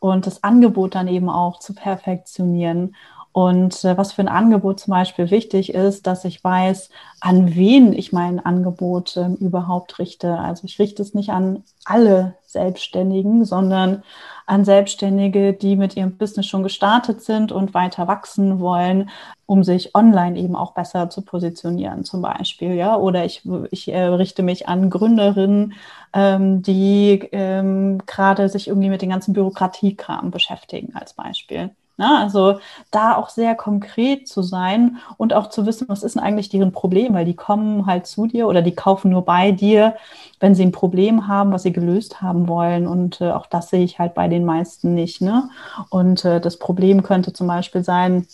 und 0.01 0.27
das 0.27 0.43
Angebot 0.43 0.97
dann 0.97 1.07
eben 1.07 1.29
auch 1.29 1.61
zu 1.61 1.75
perfektionieren. 1.75 2.97
Und 3.33 3.85
äh, 3.85 3.97
was 3.97 4.13
für 4.13 4.23
ein 4.23 4.29
Angebot 4.29 4.81
zum 4.81 4.91
Beispiel 4.91 5.31
wichtig 5.31 5.73
ist, 5.73 6.07
dass 6.07 6.25
ich 6.25 6.43
weiß, 6.43 6.91
an 7.21 7.55
wen 7.55 7.93
ich 7.93 8.13
mein 8.13 8.45
Angebot 8.45 9.17
äh, 9.17 9.29
überhaupt 9.39 10.01
richte. 10.01 10.37
Also 10.37 10.65
ich 10.67 10.79
richte 10.81 11.03
es 11.03 11.15
nicht 11.15 11.31
an 11.31 11.63
alle 11.85 12.35
Selbstständigen, 12.47 13.45
sondern 13.45 14.03
an 14.47 14.65
Selbstständige, 14.65 15.53
die 15.53 15.77
mit 15.77 15.97
ihrem 15.97 16.17
Business 16.19 16.47
schon 16.47 16.65
gestartet 16.65 17.23
sind 17.23 17.53
und 17.53 17.73
weiter 17.73 18.09
wachsen 18.09 18.59
wollen, 18.59 19.11
um 19.47 19.63
sich 19.63 19.95
online 19.95 20.37
eben 20.37 20.57
auch 20.57 20.73
besser 20.73 21.09
zu 21.09 21.23
positionieren, 21.23 22.05
zum 22.05 22.23
Beispiel. 22.23 22.75
Ja, 22.75 22.97
oder 22.97 23.25
ich, 23.25 23.49
ich 23.71 23.93
äh, 23.93 24.03
richte 24.07 24.43
mich 24.43 24.69
an 24.69 24.91
Gründerinnen, 24.91 25.75
ähm, 26.13 26.63
die 26.63 27.29
ähm, 27.31 27.99
gerade 28.07 28.49
sich 28.49 28.67
irgendwie 28.67 28.91
mit 28.91 29.03
den 29.03 29.11
ganzen 29.11 29.35
Bürokratiekram 29.35 30.33
beschäftigen, 30.33 30.97
als 30.97 31.15
Beispiel. 31.15 31.71
Ne? 32.01 32.19
Also 32.19 32.61
da 32.91 33.15
auch 33.15 33.29
sehr 33.29 33.55
konkret 33.55 34.27
zu 34.27 34.41
sein 34.43 34.97
und 35.19 35.35
auch 35.35 35.51
zu 35.51 35.67
wissen, 35.67 35.87
was 35.89 36.03
ist 36.03 36.17
denn 36.17 36.23
eigentlich 36.23 36.49
deren 36.49 36.73
Problem, 36.73 37.13
weil 37.13 37.27
die 37.27 37.37
kommen 37.37 37.85
halt 37.85 38.07
zu 38.07 38.27
dir 38.27 38.49
oder 38.49 38.63
die 38.63 38.75
kaufen 38.75 39.11
nur 39.11 39.27
bei 39.27 39.53
dir, 39.53 39.97
wenn 40.41 40.55
sie 40.55 40.63
ein 40.63 40.73
Problem 40.73 41.29
haben, 41.29 41.53
was 41.53 41.65
sie 41.65 41.73
gelöst 41.73 42.23
haben 42.23 42.49
wollen. 42.49 42.87
Und 42.87 43.21
äh, 43.21 43.33
auch 43.33 43.45
das 43.45 43.69
sehe 43.69 43.85
ich 43.85 43.99
halt 43.99 44.15
bei 44.15 44.29
den 44.29 44.47
meisten 44.47 44.95
nicht. 44.95 45.21
Ne? 45.21 45.51
Und 45.91 46.25
äh, 46.25 46.41
das 46.41 46.59
Problem 46.59 47.03
könnte 47.03 47.35
zum 47.35 47.47
Beispiel 47.47 47.85
sein, 47.85 48.27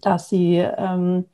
dass 0.00 0.28
sie 0.28 0.58
ähm, 0.58 1.24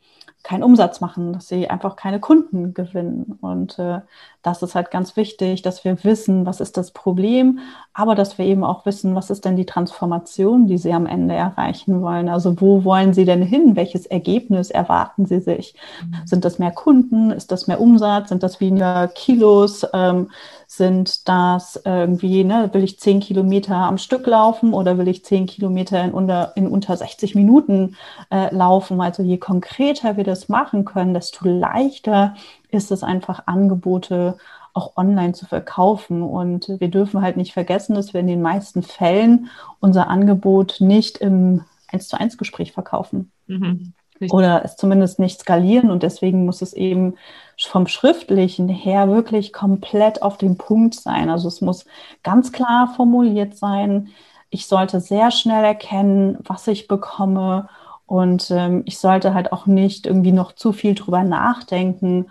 keinen 0.43 0.63
Umsatz 0.63 1.01
machen, 1.01 1.33
dass 1.33 1.49
sie 1.49 1.69
einfach 1.69 1.97
keine 1.97 2.19
Kunden 2.19 2.73
gewinnen. 2.73 3.39
Und 3.41 3.79
äh, 3.79 4.01
das 4.43 4.63
ist 4.63 4.75
halt 4.75 4.91
ganz 4.91 5.17
wichtig, 5.17 5.63
dass 5.63 5.85
wir 5.85 6.03
wissen, 6.03 6.47
was 6.47 6.61
ist 6.61 6.77
das 6.77 6.93
Problem, 6.93 7.59
aber 7.93 8.15
dass 8.15 8.39
wir 8.39 8.47
eben 8.47 8.65
auch 8.65 8.87
wissen, 8.87 9.15
was 9.15 9.29
ist 9.29 9.45
denn 9.45 9.57
die 9.57 9.67
Transformation, 9.67 10.67
die 10.67 10.79
sie 10.79 10.93
am 10.93 11.07
Ende 11.07 11.35
erreichen 11.35 12.01
wollen. 12.01 12.29
Also 12.29 12.61
wo 12.61 12.85
wollen 12.85 13.13
sie 13.13 13.27
denn 13.27 13.43
hin? 13.43 13.77
Welches 13.77 14.07
Ergebnis 14.07 14.71
erwarten 14.71 15.27
sie 15.27 15.41
sich? 15.41 15.75
Mhm. 16.03 16.27
Sind 16.27 16.45
das 16.45 16.59
mehr 16.59 16.73
Kunden? 16.73 17.31
Ist 17.31 17.53
das 17.53 17.67
mehr 17.67 17.81
Umsatz? 17.81 18.31
Sind 18.31 18.43
das 18.43 18.61
weniger 18.61 19.09
Kilos? 19.09 19.87
Ähm, 19.93 20.31
sind 20.73 21.29
das 21.29 21.83
irgendwie, 21.85 22.45
ne, 22.45 22.71
will 22.73 22.85
ich 22.85 23.01
zehn 23.01 23.19
Kilometer 23.19 23.75
am 23.75 23.99
Stück 23.99 24.25
laufen 24.29 24.73
oder 24.73 24.99
will 24.99 25.09
ich 25.09 25.25
zehn 25.25 25.47
Kilometer 25.47 26.01
in 26.05 26.13
unter, 26.13 26.53
in 26.57 26.69
unter 26.69 26.97
60 26.97 27.35
Minuten 27.35 27.97
äh, 28.31 28.55
laufen? 28.55 29.01
Also 29.01 29.25
je 29.25 29.39
konkreter 29.39 30.17
wir 30.17 30.23
das 30.23 30.49
machen 30.49 30.85
können, 30.85 31.13
desto 31.13 31.49
leichter 31.49 32.37
ist 32.71 32.93
es 32.93 33.03
einfach 33.03 33.49
Angebote 33.49 34.37
auch 34.73 34.97
online 34.97 35.33
zu 35.33 35.45
verkaufen. 35.45 36.23
Und 36.23 36.69
wir 36.79 36.89
dürfen 36.89 37.21
halt 37.21 37.37
nicht 37.37 37.53
vergessen, 37.53 37.97
dass 37.97 38.15
wir 38.15 38.21
in 38.21 38.29
den 38.29 38.41
meisten 38.41 38.85
Fällen 38.85 39.49
unser 39.81 40.07
Angebot 40.07 40.77
nicht 40.79 41.19
im 41.19 41.65
1 41.89 42.07
zu 42.07 42.17
1 42.17 42.39
Gespräch 42.39 42.71
verkaufen. 42.71 43.33
Mhm. 43.49 43.93
Oder 44.29 44.65
es 44.65 44.77
zumindest 44.77 45.19
nicht 45.19 45.41
skalieren 45.41 45.91
und 45.91 46.03
deswegen 46.03 46.45
muss 46.45 46.61
es 46.63 46.75
eben 46.75 47.15
vom 47.59 47.87
Schriftlichen 47.87 48.69
her 48.69 49.09
wirklich 49.09 49.53
komplett 49.53 50.23
auf 50.23 50.37
den 50.37 50.59
Punkt 50.59 50.95
sein. 50.95 51.31
Also 51.31 51.49
es 51.49 51.61
muss 51.61 51.87
ganz 52.23 52.53
klar 52.53 52.93
formuliert 52.97 53.57
sein. 53.57 54.09
Ich 54.51 54.67
sollte 54.67 55.01
sehr 55.01 55.31
schnell 55.31 55.65
erkennen, 55.65 56.39
was 56.45 56.67
ich 56.67 56.89
bekomme 56.89 57.69
und 58.07 58.51
ähm, 58.51 58.83
ich 58.87 58.99
sollte 58.99 59.35
halt 59.35 59.53
auch 59.53 59.67
nicht 59.67 60.07
irgendwie 60.07 60.33
noch 60.33 60.53
zu 60.53 60.73
viel 60.73 60.95
drüber 60.95 61.23
nachdenken 61.23 62.27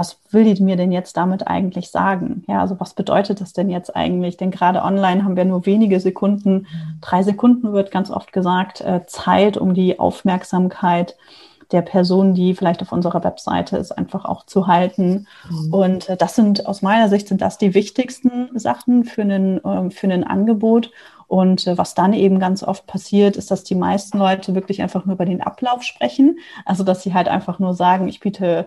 was 0.00 0.18
will 0.30 0.44
die 0.44 0.62
mir 0.62 0.76
denn 0.76 0.92
jetzt 0.92 1.14
damit 1.18 1.46
eigentlich 1.46 1.90
sagen? 1.90 2.42
Ja, 2.48 2.62
also 2.62 2.80
was 2.80 2.94
bedeutet 2.94 3.42
das 3.42 3.52
denn 3.52 3.68
jetzt 3.68 3.94
eigentlich? 3.94 4.38
Denn 4.38 4.50
gerade 4.50 4.82
online 4.82 5.24
haben 5.24 5.36
wir 5.36 5.44
nur 5.44 5.66
wenige 5.66 6.00
Sekunden, 6.00 6.66
drei 7.02 7.22
Sekunden 7.22 7.74
wird 7.74 7.90
ganz 7.90 8.10
oft 8.10 8.32
gesagt, 8.32 8.80
äh, 8.80 9.04
Zeit, 9.06 9.58
um 9.58 9.74
die 9.74 9.98
Aufmerksamkeit 9.98 11.16
der 11.70 11.82
Person, 11.82 12.32
die 12.32 12.54
vielleicht 12.54 12.80
auf 12.80 12.92
unserer 12.92 13.22
Webseite 13.22 13.76
ist, 13.76 13.92
einfach 13.92 14.24
auch 14.24 14.46
zu 14.46 14.66
halten. 14.66 15.26
Mhm. 15.50 15.74
Und 15.74 16.08
äh, 16.08 16.16
das 16.16 16.34
sind 16.34 16.64
aus 16.64 16.80
meiner 16.80 17.10
Sicht 17.10 17.28
sind 17.28 17.42
das 17.42 17.58
die 17.58 17.74
wichtigsten 17.74 18.58
Sachen 18.58 19.04
für 19.04 19.20
ein, 19.20 19.62
äh, 19.62 19.90
für 19.90 20.06
ein 20.06 20.24
Angebot. 20.24 20.90
Und 21.28 21.66
äh, 21.66 21.76
was 21.76 21.94
dann 21.94 22.14
eben 22.14 22.40
ganz 22.40 22.62
oft 22.62 22.86
passiert, 22.86 23.36
ist, 23.36 23.50
dass 23.50 23.64
die 23.64 23.74
meisten 23.74 24.16
Leute 24.18 24.54
wirklich 24.54 24.80
einfach 24.80 25.04
nur 25.04 25.16
über 25.16 25.26
den 25.26 25.42
Ablauf 25.42 25.82
sprechen. 25.82 26.38
Also 26.64 26.84
dass 26.84 27.02
sie 27.02 27.12
halt 27.12 27.28
einfach 27.28 27.58
nur 27.58 27.74
sagen, 27.74 28.08
ich 28.08 28.18
biete 28.18 28.64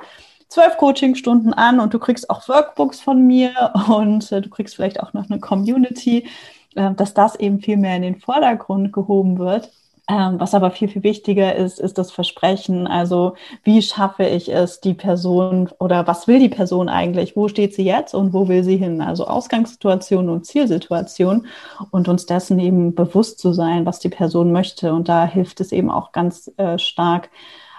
zwölf 0.49 0.77
Coachingstunden 0.77 1.53
an 1.53 1.79
und 1.79 1.93
du 1.93 1.99
kriegst 1.99 2.29
auch 2.29 2.47
Workbooks 2.47 2.99
von 2.99 3.25
mir 3.25 3.73
und 3.87 4.31
äh, 4.31 4.41
du 4.41 4.49
kriegst 4.49 4.75
vielleicht 4.75 5.01
auch 5.01 5.13
noch 5.13 5.29
eine 5.29 5.39
Community, 5.39 6.27
äh, 6.75 6.93
dass 6.93 7.13
das 7.13 7.35
eben 7.35 7.59
viel 7.59 7.77
mehr 7.77 7.95
in 7.95 8.01
den 8.01 8.19
Vordergrund 8.19 8.93
gehoben 8.93 9.39
wird. 9.39 9.71
Ähm, 10.09 10.37
was 10.37 10.53
aber 10.53 10.71
viel, 10.71 10.89
viel 10.89 11.03
wichtiger 11.03 11.55
ist, 11.55 11.79
ist 11.79 11.97
das 11.97 12.11
Versprechen. 12.11 12.87
Also 12.87 13.35
wie 13.63 13.81
schaffe 13.81 14.25
ich 14.25 14.53
es, 14.53 14.81
die 14.81 14.93
Person 14.93 15.69
oder 15.79 16.05
was 16.07 16.27
will 16.27 16.39
die 16.39 16.49
Person 16.49 16.89
eigentlich? 16.89 17.37
Wo 17.37 17.47
steht 17.47 17.73
sie 17.73 17.85
jetzt 17.85 18.13
und 18.13 18.33
wo 18.33 18.49
will 18.49 18.65
sie 18.65 18.75
hin? 18.75 18.99
Also 18.99 19.25
Ausgangssituation 19.25 20.27
und 20.27 20.45
Zielsituation 20.45 21.47
und 21.91 22.09
uns 22.09 22.25
dessen 22.25 22.59
eben 22.59 22.95
bewusst 22.95 23.39
zu 23.39 23.53
sein, 23.53 23.85
was 23.85 23.99
die 23.99 24.09
Person 24.09 24.51
möchte. 24.51 24.93
Und 24.93 25.07
da 25.07 25.25
hilft 25.25 25.61
es 25.61 25.71
eben 25.71 25.89
auch 25.89 26.11
ganz 26.11 26.51
äh, 26.57 26.77
stark, 26.77 27.29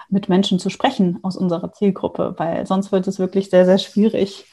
mit 0.09 0.29
Menschen 0.29 0.59
zu 0.59 0.69
sprechen 0.69 1.19
aus 1.23 1.37
unserer 1.37 1.71
Zielgruppe, 1.73 2.35
weil 2.37 2.65
sonst 2.65 2.91
wird 2.91 3.07
es 3.07 3.19
wirklich 3.19 3.49
sehr, 3.49 3.65
sehr 3.65 3.77
schwierig, 3.77 4.45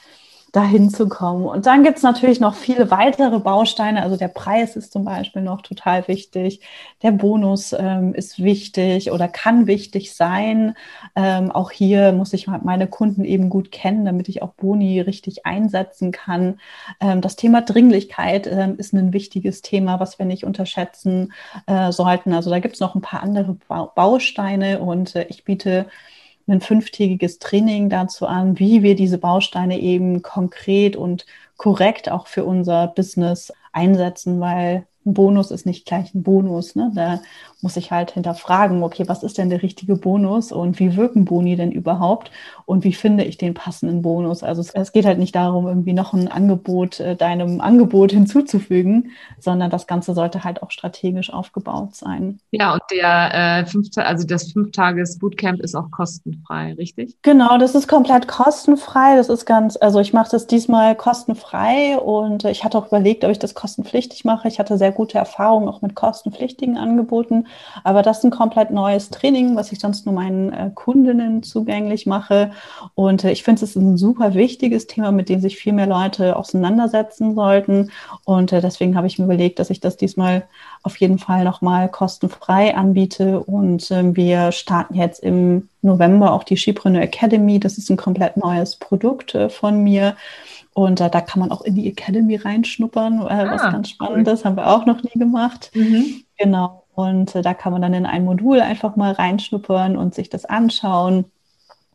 dahin 0.53 0.91
zu 0.91 1.09
kommen. 1.09 1.47
Und 1.47 1.65
dann 1.65 1.83
gibt 1.83 1.97
es 1.97 2.03
natürlich 2.03 2.39
noch 2.39 2.55
viele 2.55 2.91
weitere 2.91 3.41
Bausteine. 3.41 4.03
Also 4.03 4.17
der 4.17 4.29
Preis 4.29 4.77
ist 4.77 4.93
zum 4.93 5.03
Beispiel 5.03 5.41
noch 5.41 5.63
total 5.63 6.07
wichtig. 6.09 6.61
Der 7.03 7.11
Bonus 7.11 7.73
ähm, 7.73 8.13
ist 8.15 8.43
wichtig 8.43 9.11
oder 9.11 9.29
kann 9.29 9.67
wichtig 9.67 10.15
sein. 10.15 10.75
Ähm, 11.17 11.51
auch 11.51 11.71
hier 11.71 12.13
muss 12.13 12.35
ich 12.35 12.49
meine 12.49 12.87
Kunden 12.87 13.25
eben 13.25 13.49
gut 13.49 13.73
kennen, 13.73 14.05
damit 14.05 14.29
ich 14.29 14.43
auch 14.43 14.53
Boni 14.53 15.01
richtig 15.01 15.47
einsetzen 15.47 16.13
kann. 16.13 16.61
Ähm, 17.01 17.23
das 17.23 17.37
Thema 17.37 17.63
Dringlichkeit 17.63 18.47
ähm, 18.47 18.77
ist 18.77 18.93
ein 18.93 19.15
wichtiges 19.15 19.63
Thema, 19.63 20.01
was 20.01 20.19
wir 20.19 20.27
nicht 20.27 20.45
unterschätzen 20.45 21.33
äh, 21.67 21.93
sollten. 21.93 22.35
Also 22.35 22.51
da 22.51 22.59
gibt 22.59 22.75
es 22.75 22.81
noch 22.81 22.95
ein 22.95 23.01
paar 23.01 23.23
andere 23.23 23.57
Bausteine 23.95 24.81
und 24.81 25.17
äh, 25.17 25.25
ich 25.31 25.45
biete 25.45 25.87
ein 26.47 26.61
fünftägiges 26.61 27.39
Training 27.39 27.89
dazu 27.89 28.27
an, 28.27 28.59
wie 28.59 28.83
wir 28.83 28.95
diese 28.95 29.19
Bausteine 29.19 29.79
eben 29.79 30.23
konkret 30.23 30.97
und 30.97 31.27
korrekt 31.57 32.11
auch 32.11 32.27
für 32.27 32.45
unser 32.45 32.89
Business 32.89 33.53
einsetzen, 33.73 34.41
weil 34.41 34.87
ein 35.05 35.15
Bonus 35.15 35.51
ist 35.51 35.67
nicht 35.67 35.87
gleich 35.87 36.15
ein 36.15 36.23
Bonus. 36.23 36.77
Ne? 36.77 36.93
Da 36.95 37.21
muss 37.63 37.77
ich 37.77 37.93
halt 37.93 38.11
hinterfragen, 38.11 38.83
okay, 38.83 39.05
was 39.07 39.23
ist 39.23 39.39
denn 39.39 39.49
der 39.49 39.63
richtige 39.63 39.97
Bonus 39.97 40.51
und 40.53 40.79
wie 40.81 40.97
wirken 40.97 41.25
Boni 41.25 41.55
denn 41.57 41.71
überhaupt 41.71 42.31
und 42.67 42.85
wie 42.85 42.93
finde 42.93 43.25
ich 43.25 43.39
den 43.39 43.55
passenden 43.55 44.03
Bonus? 44.03 44.43
Also 44.43 44.61
es, 44.61 44.71
es 44.71 44.93
geht 44.93 45.07
halt 45.07 45.19
nicht 45.19 45.35
darum, 45.35 45.69
irgendwie 45.69 45.93
noch 45.93 46.13
ein 46.13 46.27
Angebot 46.29 47.01
äh, 47.01 47.15
deinem 47.17 47.61
Angebot 47.61 48.13
hinzuzufügen, 48.13 49.13
sondern 49.39 49.71
das 49.71 49.87
Ganze 49.87 50.15
sollte 50.15 50.45
halt 50.45 50.63
auch 50.63 50.71
strategisch 50.73 51.33
aufgebaut 51.33 51.95
sein. 51.95 52.41
Ja, 52.51 52.75
und 52.75 52.83
der 52.91 53.61
äh, 53.61 53.67
fünf, 53.67 53.89
also 53.97 54.27
das 54.27 54.53
Fünf-Tages-Bootcamp 54.53 55.61
ist 55.61 55.77
auch 55.77 55.91
kostenfrei, 55.91 56.75
richtig? 56.75 57.17
Genau, 57.23 57.59
das 57.59 57.75
ist 57.75 57.87
komplett 57.87 58.27
kostenfrei. 58.27 59.17
Das 59.17 59.29
ist 59.29 59.47
ganz, 59.47 59.77
also 59.77 60.01
ich 60.01 60.13
mache 60.13 60.31
das 60.31 60.49
diesmal 60.49 60.97
kostenfrei 60.97 61.97
und 61.99 62.45
ich 62.45 62.65
hatte 62.65 62.77
auch 62.77 62.89
überlegt, 62.89 63.25
ob 63.25 63.31
ich 63.31 63.39
das 63.39 63.55
kostenpflichtig 63.55 64.25
mache. 64.25 64.49
Ich 64.49 64.59
hatte 64.59 64.79
sehr 64.79 64.92
gute 64.93 65.19
Erfahrungen 65.19 65.69
auch 65.69 65.83
mit 65.83 65.95
kostenpflichtigen 65.95 66.79
Angeboten. 66.79 67.47
Aber 67.85 68.03
das 68.03 68.19
ist 68.19 68.25
ein 68.25 68.31
komplett 68.31 68.71
neues 68.71 69.11
Training, 69.11 69.57
was 69.57 69.73
ich 69.73 69.81
sonst 69.81 70.07
nur 70.07 70.15
meinen 70.15 70.53
äh, 70.53 70.71
Kundinnen 70.75 71.43
zugänglich 71.43 72.07
mache. 72.07 72.53
Und 72.95 73.25
äh, 73.25 73.33
ich 73.33 73.43
finde, 73.43 73.65
es 73.65 73.71
ist 73.71 73.77
ein 73.77 73.97
super 73.97 74.35
wichtiges 74.35 74.87
Thema, 74.87 75.13
mit 75.13 75.29
dem 75.29 75.41
sich 75.41 75.57
viel 75.57 75.73
mehr 75.73 75.87
Leute 75.87 76.37
auseinandersetzen 76.37 77.35
sollten. 77.35 77.91
Und 78.25 78.53
äh, 78.53 78.61
deswegen 78.61 78.97
habe 78.97 79.07
ich 79.07 79.19
mir 79.19 79.25
überlegt, 79.25 79.59
dass 79.59 79.71
ich 79.71 79.81
das 79.81 79.97
diesmal 79.97 80.45
auf 80.83 80.97
jeden 80.97 81.19
Fall 81.19 81.45
nochmal 81.45 81.89
kostenfrei 81.89 82.77
anbiete. 82.77 83.41
Und 83.41 83.91
ähm, 83.91 84.17
wir 84.17 84.53
starten 84.53 84.95
jetzt 84.95 85.23
im 85.23 85.69
November 85.83 86.33
auch 86.33 86.45
die 86.45 86.57
Skipreneur 86.57 87.03
Academy. 87.03 87.61
Das 87.61 87.79
ist 87.79 87.91
ein 87.91 87.97
komplett 87.97 88.37
neues 88.37 88.77
Produkt 88.77 89.35
äh, 89.35 89.49
von 89.49 89.83
mir. 89.83 90.17
Und 90.75 91.01
äh, 91.01 91.11
da 91.11 91.21
kann 91.21 91.41
man 91.41 91.51
auch 91.53 91.63
in 91.63 91.75
die 91.75 91.89
Academy 91.89 92.37
reinschnuppern, 92.37 93.21
äh, 93.21 93.25
ah, 93.25 93.51
was 93.51 93.63
ganz 93.63 93.91
spannend 93.91 94.27
ist, 94.29 94.45
haben 94.45 94.57
wir 94.57 94.69
auch 94.69 94.87
noch 94.87 95.03
nie 95.03 95.19
gemacht. 95.19 95.71
Mhm. 95.75 96.25
Genau. 96.39 96.85
Und 96.95 97.35
äh, 97.35 97.43
da 97.43 97.55
kann 97.55 97.73
man 97.73 97.83
dann 97.83 97.95
in 97.95 98.07
ein 98.07 98.25
Modul 98.25 98.61
einfach 98.61 98.97
mal 98.97 99.13
reinschnuppern 99.13 99.97
und 99.97 100.15
sich 100.15 100.31
das 100.31 100.45
anschauen. 100.45 101.27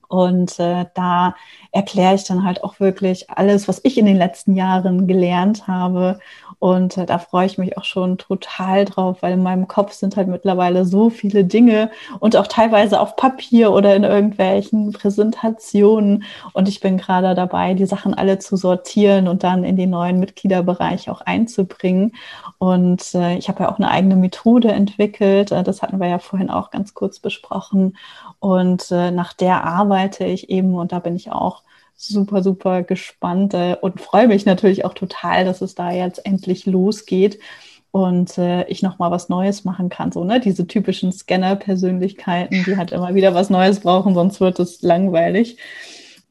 Und 0.10 0.58
äh, 0.60 0.86
da 0.94 1.36
erkläre 1.72 2.16
ich 2.16 2.24
dann 2.24 2.44
halt 2.44 2.64
auch 2.64 2.80
wirklich 2.80 3.30
alles, 3.30 3.68
was 3.68 3.82
ich 3.84 3.98
in 3.98 4.06
den 4.06 4.16
letzten 4.16 4.56
Jahren 4.56 5.06
gelernt 5.06 5.68
habe 5.68 6.20
und 6.60 6.98
äh, 6.98 7.06
da 7.06 7.20
freue 7.20 7.46
ich 7.46 7.58
mich 7.58 7.78
auch 7.78 7.84
schon 7.84 8.18
total 8.18 8.86
drauf, 8.86 9.18
weil 9.22 9.34
in 9.34 9.44
meinem 9.44 9.68
Kopf 9.68 9.94
sind 9.94 10.18
halt 10.18 10.28
mittlerweile 10.28 10.86
so 10.86 11.10
viele 11.12 11.44
Dinge 11.44 11.92
und 12.20 12.36
auch 12.36 12.48
teilweise 12.48 13.00
auf 13.00 13.16
Papier 13.16 13.72
oder 13.72 13.96
in 13.96 14.04
irgendwelchen 14.04 14.92
Präsentationen. 14.92 16.24
Und 16.54 16.68
ich 16.68 16.80
bin 16.80 16.98
gerade 16.98 17.36
dabei, 17.36 17.76
die 17.76 17.86
Sachen 17.86 18.16
alle 18.16 18.40
zu 18.40 18.56
sortieren 18.56 19.28
und 19.28 19.44
dann 19.44 19.64
in 19.64 19.78
den 19.78 19.92
neuen 19.92 20.20
Mitgliederbereich 20.20 21.10
auch 21.12 21.22
einzubringen. 21.22 22.14
Und 22.58 23.14
äh, 23.14 23.38
ich 23.38 23.50
habe 23.50 23.64
ja 23.64 23.72
auch 23.72 23.78
eine 23.78 23.92
eigene 23.92 24.16
Methode 24.16 24.72
entwickelt. 24.72 25.52
Äh, 25.52 25.64
das 25.64 25.84
hatten 25.84 26.00
wir 26.00 26.08
ja 26.08 26.20
vorhin 26.20 26.50
auch 26.50 26.72
ganz 26.72 26.96
kurz 26.96 27.20
besprochen. 27.20 27.98
Und 28.40 28.92
äh, 28.92 29.12
nach 29.12 29.34
der 29.34 29.64
arbeite 29.64 30.26
ich 30.26 30.50
eben 30.50 30.74
und 30.76 30.92
da 30.92 31.00
bin 31.00 31.16
ich 31.16 31.32
auch 31.32 31.64
super, 31.98 32.44
super 32.44 32.84
gespannt 32.84 33.54
äh, 33.54 33.76
und 33.82 34.00
freue 34.00 34.28
mich 34.28 34.46
natürlich 34.46 34.86
auch 34.86 34.94
total, 34.94 35.44
dass 35.44 35.62
es 35.62 35.76
da 35.76 35.92
jetzt 35.92 36.26
endlich 36.26 36.66
losgeht 36.66 37.40
und 37.92 38.38
äh, 38.38 38.66
ich 38.68 38.84
nochmal 38.84 39.12
was 39.12 39.28
Neues 39.28 39.66
machen 39.66 39.90
kann. 39.90 40.12
So, 40.12 40.24
ne? 40.24 40.40
Diese 40.40 40.68
typischen 40.68 41.12
Scanner-Persönlichkeiten, 41.12 42.64
die 42.66 42.78
halt 42.78 42.92
immer 42.92 43.16
wieder 43.16 43.34
was 43.34 43.50
Neues 43.50 43.80
brauchen, 43.80 44.14
sonst 44.14 44.40
wird 44.40 44.60
es 44.60 44.82
langweilig. 44.84 45.58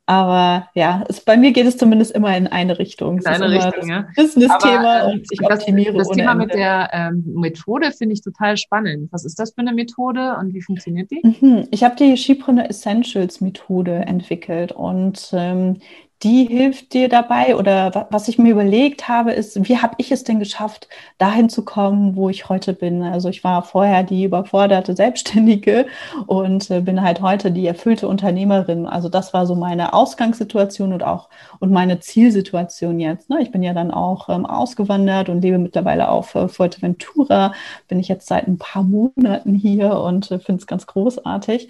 Aber 0.09 0.69
ja, 0.75 1.05
es, 1.09 1.21
bei 1.21 1.37
mir 1.37 1.51
geht 1.51 1.67
es 1.67 1.77
zumindest 1.77 2.13
immer 2.13 2.37
in 2.37 2.47
eine 2.47 2.79
Richtung. 2.79 3.19
In 3.19 3.27
eine 3.27 3.51
Richtung, 3.51 3.89
ja. 3.89 4.07
Business-Thema 4.15 5.03
ähm, 5.03 5.11
und 5.11 5.27
ich 5.33 5.41
das, 5.41 5.61
optimiere 5.61 5.99
Das 5.99 6.09
Thema 6.11 6.35
mit 6.37 6.55
der 6.55 6.91
ähm, 6.93 7.25
Methode 7.27 7.91
finde 7.91 8.15
ich 8.15 8.23
total 8.23 8.57
spannend. 8.57 9.09
Was 9.11 9.25
ist 9.25 9.39
das 9.41 9.53
für 9.53 9.63
eine 9.63 9.73
Methode 9.73 10.37
und 10.39 10.55
wie 10.55 10.63
funktioniert 10.63 11.11
die? 11.11 11.21
Mhm. 11.25 11.67
Ich 11.73 11.83
habe 11.83 11.97
die 11.97 12.17
Skipreneur 12.17 12.71
Essentials 12.71 13.41
Methode 13.41 13.95
entwickelt 14.07 14.71
und 14.71 15.29
ähm, 15.33 15.79
die 16.23 16.45
hilft 16.45 16.95
dir 16.95 17.11
dabei 17.11 17.57
oder 17.57 18.07
was 18.11 18.29
ich 18.29 18.39
mir 18.39 18.53
überlegt 18.53 19.07
habe, 19.07 19.33
ist, 19.33 19.69
wie 19.69 19.77
habe 19.77 19.97
ich 19.99 20.11
es 20.11 20.25
denn 20.25 20.39
geschafft, 20.39 20.89
dahin 21.19 21.51
zu 21.51 21.63
kommen, 21.63 22.17
wo 22.17 22.31
ich 22.31 22.49
heute 22.49 22.73
bin? 22.73 23.03
Also 23.03 23.29
ich 23.29 23.45
war 23.45 23.63
vorher 23.63 24.03
die 24.03 24.25
überforderte 24.25 24.97
Selbstständige 24.97 25.87
und 26.27 26.71
äh, 26.71 26.81
bin 26.81 27.03
halt 27.03 27.21
heute 27.21 27.51
die 27.51 27.67
erfüllte 27.67 28.09
Unternehmerin. 28.09 28.87
Also 28.87 29.11
das 29.11 29.35
war 29.35 29.47
so 29.47 29.55
meine 29.55 29.93
Ausgangssituation 29.93 30.95
und 30.95 31.03
auch 31.03 31.29
und 31.61 31.71
meine 31.71 32.01
Zielsituation 32.01 32.99
jetzt. 32.99 33.29
Ne? 33.29 33.43
Ich 33.43 33.51
bin 33.51 33.63
ja 33.63 33.75
dann 33.75 33.91
auch 33.91 34.31
ähm, 34.31 34.47
ausgewandert 34.47 35.29
und 35.29 35.43
lebe 35.43 35.59
mittlerweile 35.59 36.09
auf 36.09 36.35
äh, 36.35 36.49
Fuerteventura. 36.49 37.53
Bin 37.89 37.99
ich 37.99 38.09
jetzt 38.09 38.27
seit 38.27 38.49
ein 38.49 38.57
paar 38.57 38.83
Monaten 38.83 39.55
hier 39.55 40.01
und 40.01 40.31
äh, 40.31 40.39
finde 40.39 40.61
es 40.61 40.67
ganz 40.67 40.87
großartig 40.87 41.69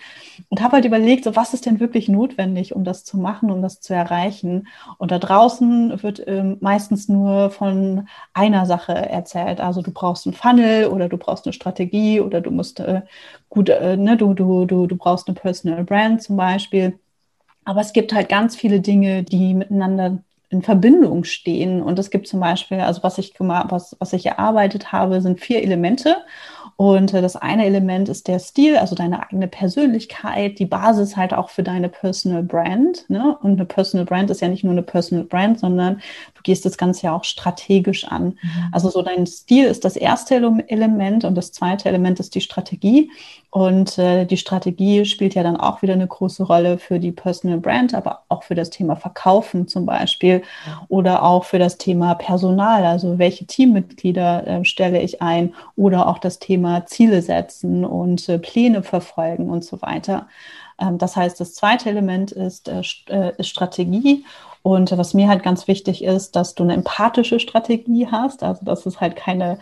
und 0.51 0.63
habe 0.63 0.75
halt 0.75 0.85
überlegt, 0.85 1.25
so 1.25 1.35
was 1.35 1.53
ist 1.53 1.67
denn 1.67 1.81
wirklich 1.81 2.09
notwendig, 2.09 2.77
um 2.77 2.85
das 2.85 3.05
zu 3.05 3.19
machen, 3.19 3.51
um 3.51 3.61
das 3.61 3.81
zu 3.81 3.93
erreichen? 3.93 4.36
Erreichen. 4.37 4.68
Und 4.99 5.11
da 5.11 5.18
draußen 5.18 6.03
wird 6.03 6.22
ähm, 6.27 6.59
meistens 6.61 7.09
nur 7.09 7.51
von 7.51 8.09
einer 8.35 8.66
Sache 8.66 8.94
erzählt. 8.94 9.61
Also 9.61 9.83
du 9.83 9.90
brauchst 9.90 10.27
einen 10.27 10.35
Funnel 10.35 10.87
oder 10.87 11.09
du 11.09 11.16
brauchst 11.16 11.46
eine 11.46 11.53
Strategie 11.53 12.20
oder 12.20 12.40
du 12.40 12.51
musst 12.51 12.81
äh, 12.81 13.03
gut, 13.49 13.68
äh, 13.68 13.96
ne, 13.96 14.16
du, 14.16 14.35
du, 14.35 14.66
du, 14.66 14.87
du 14.87 14.96
brauchst 14.96 15.29
eine 15.29 15.35
Personal 15.35 15.85
Brand 15.85 16.22
zum 16.22 16.37
Beispiel. 16.37 16.99
Aber 17.64 17.81
es 17.81 17.92
gibt 17.92 18.12
halt 18.12 18.29
ganz 18.29 18.57
viele 18.57 18.81
Dinge, 18.81 19.22
die 19.25 19.55
miteinander 19.55 20.18
in 20.51 20.62
Verbindung 20.62 21.25
stehen. 21.25 21.83
Und 21.83 21.99
es 21.99 22.11
gibt 22.11 22.29
zum 22.29 22.40
Beispiel, 22.40 22.81
also 22.81 23.03
was 23.03 23.18
ich 23.18 23.35
was, 23.38 23.96
was 23.99 24.12
ich 24.12 24.27
erarbeitet 24.27 24.92
habe, 24.92 25.20
sind 25.20 25.40
vier 25.40 25.62
Elemente. 25.62 26.18
Und 26.77 27.15
äh, 27.15 27.23
das 27.23 27.37
eine 27.37 27.65
Element 27.65 28.09
ist 28.09 28.29
der 28.29 28.39
Stil, 28.39 28.77
also 28.77 28.95
deine 28.95 29.23
eigene 29.23 29.49
Persönlichkeit, 29.49 30.59
die 30.59 30.67
Basis 30.67 31.17
halt 31.17 31.33
auch 31.33 31.49
für 31.49 31.62
deine 31.62 31.89
Personal 31.89 32.43
Brand. 32.43 33.09
Ne? 33.09 33.37
Und 33.43 33.53
eine 33.53 33.65
Personal 33.65 34.05
Brand 34.05 34.31
ist 34.31 34.43
ja 34.43 34.49
nicht 34.49 34.62
nur 34.62 34.73
eine 34.73 34.83
Personal 34.83 35.25
Brand, 35.25 35.59
sondern 35.59 36.03
du 36.35 36.43
gehst 36.43 36.67
das 36.67 36.77
Ganze 36.77 37.07
ja 37.07 37.17
auch 37.17 37.25
strategisch 37.25 38.05
an. 38.05 38.25
Mhm. 38.25 38.69
Also 38.73 38.91
so 38.91 39.01
dein 39.01 39.27
Stil 39.27 39.65
ist 39.65 39.87
das 39.87 39.97
erste 39.97 40.35
Element 40.69 41.25
und 41.25 41.35
das 41.35 41.53
zweite 41.53 41.89
Element 41.89 42.21
ist 42.21 42.35
die 42.35 42.43
Strategie. 42.43 43.11
Und 43.57 43.97
äh, 43.97 44.27
die 44.27 44.37
Strategie 44.37 45.07
spielt 45.07 45.35
ja 45.35 45.42
dann 45.42 45.57
auch 45.57 45.81
wieder 45.81 45.95
eine 45.95 46.07
große 46.07 46.42
Rolle 46.42 46.77
für 46.77 47.01
die 47.01 47.11
Personal 47.11 47.57
Brand, 47.57 47.95
aber 47.95 48.25
auch 48.29 48.42
für 48.42 48.55
das 48.55 48.69
Thema 48.69 48.97
Verkaufen 48.97 49.66
zum 49.66 49.87
Beispiel 49.87 50.42
oder 50.88 51.23
auch 51.23 51.45
für 51.45 51.59
das 51.59 51.79
Thema 51.79 52.16
Personal, 52.16 52.85
also 52.85 53.19
welche 53.19 53.47
Teammitglieder 53.47 54.47
äh, 54.47 54.64
stelle 54.66 55.01
ich 55.01 55.23
ein 55.23 55.55
oder 55.75 56.07
auch 56.07 56.19
das 56.19 56.38
Thema 56.38 56.85
Ziele 56.85 57.23
setzen 57.23 57.87
und 57.87 58.29
äh, 58.29 58.38
Pläne 58.38 58.83
verfolgen 58.83 59.49
und 59.49 59.64
so 59.64 59.81
weiter. 59.81 60.27
Ähm, 60.79 60.99
das 60.99 61.16
heißt, 61.16 61.40
das 61.40 61.55
zweite 61.55 61.88
Element 61.88 62.33
ist, 62.33 62.69
äh, 62.69 62.83
äh, 63.09 63.33
ist 63.38 63.49
Strategie. 63.49 64.27
Und 64.61 64.99
was 64.99 65.14
mir 65.14 65.29
halt 65.29 65.42
ganz 65.42 65.66
wichtig 65.66 66.05
ist, 66.05 66.37
dass 66.37 66.55
du 66.55 66.62
eine 66.62 66.75
empathische 66.75 67.40
Strategie 67.40 68.07
hast, 68.11 68.42
also 68.42 68.62
dass 68.66 68.85
es 68.85 69.01
halt 69.01 69.16
keine 69.16 69.59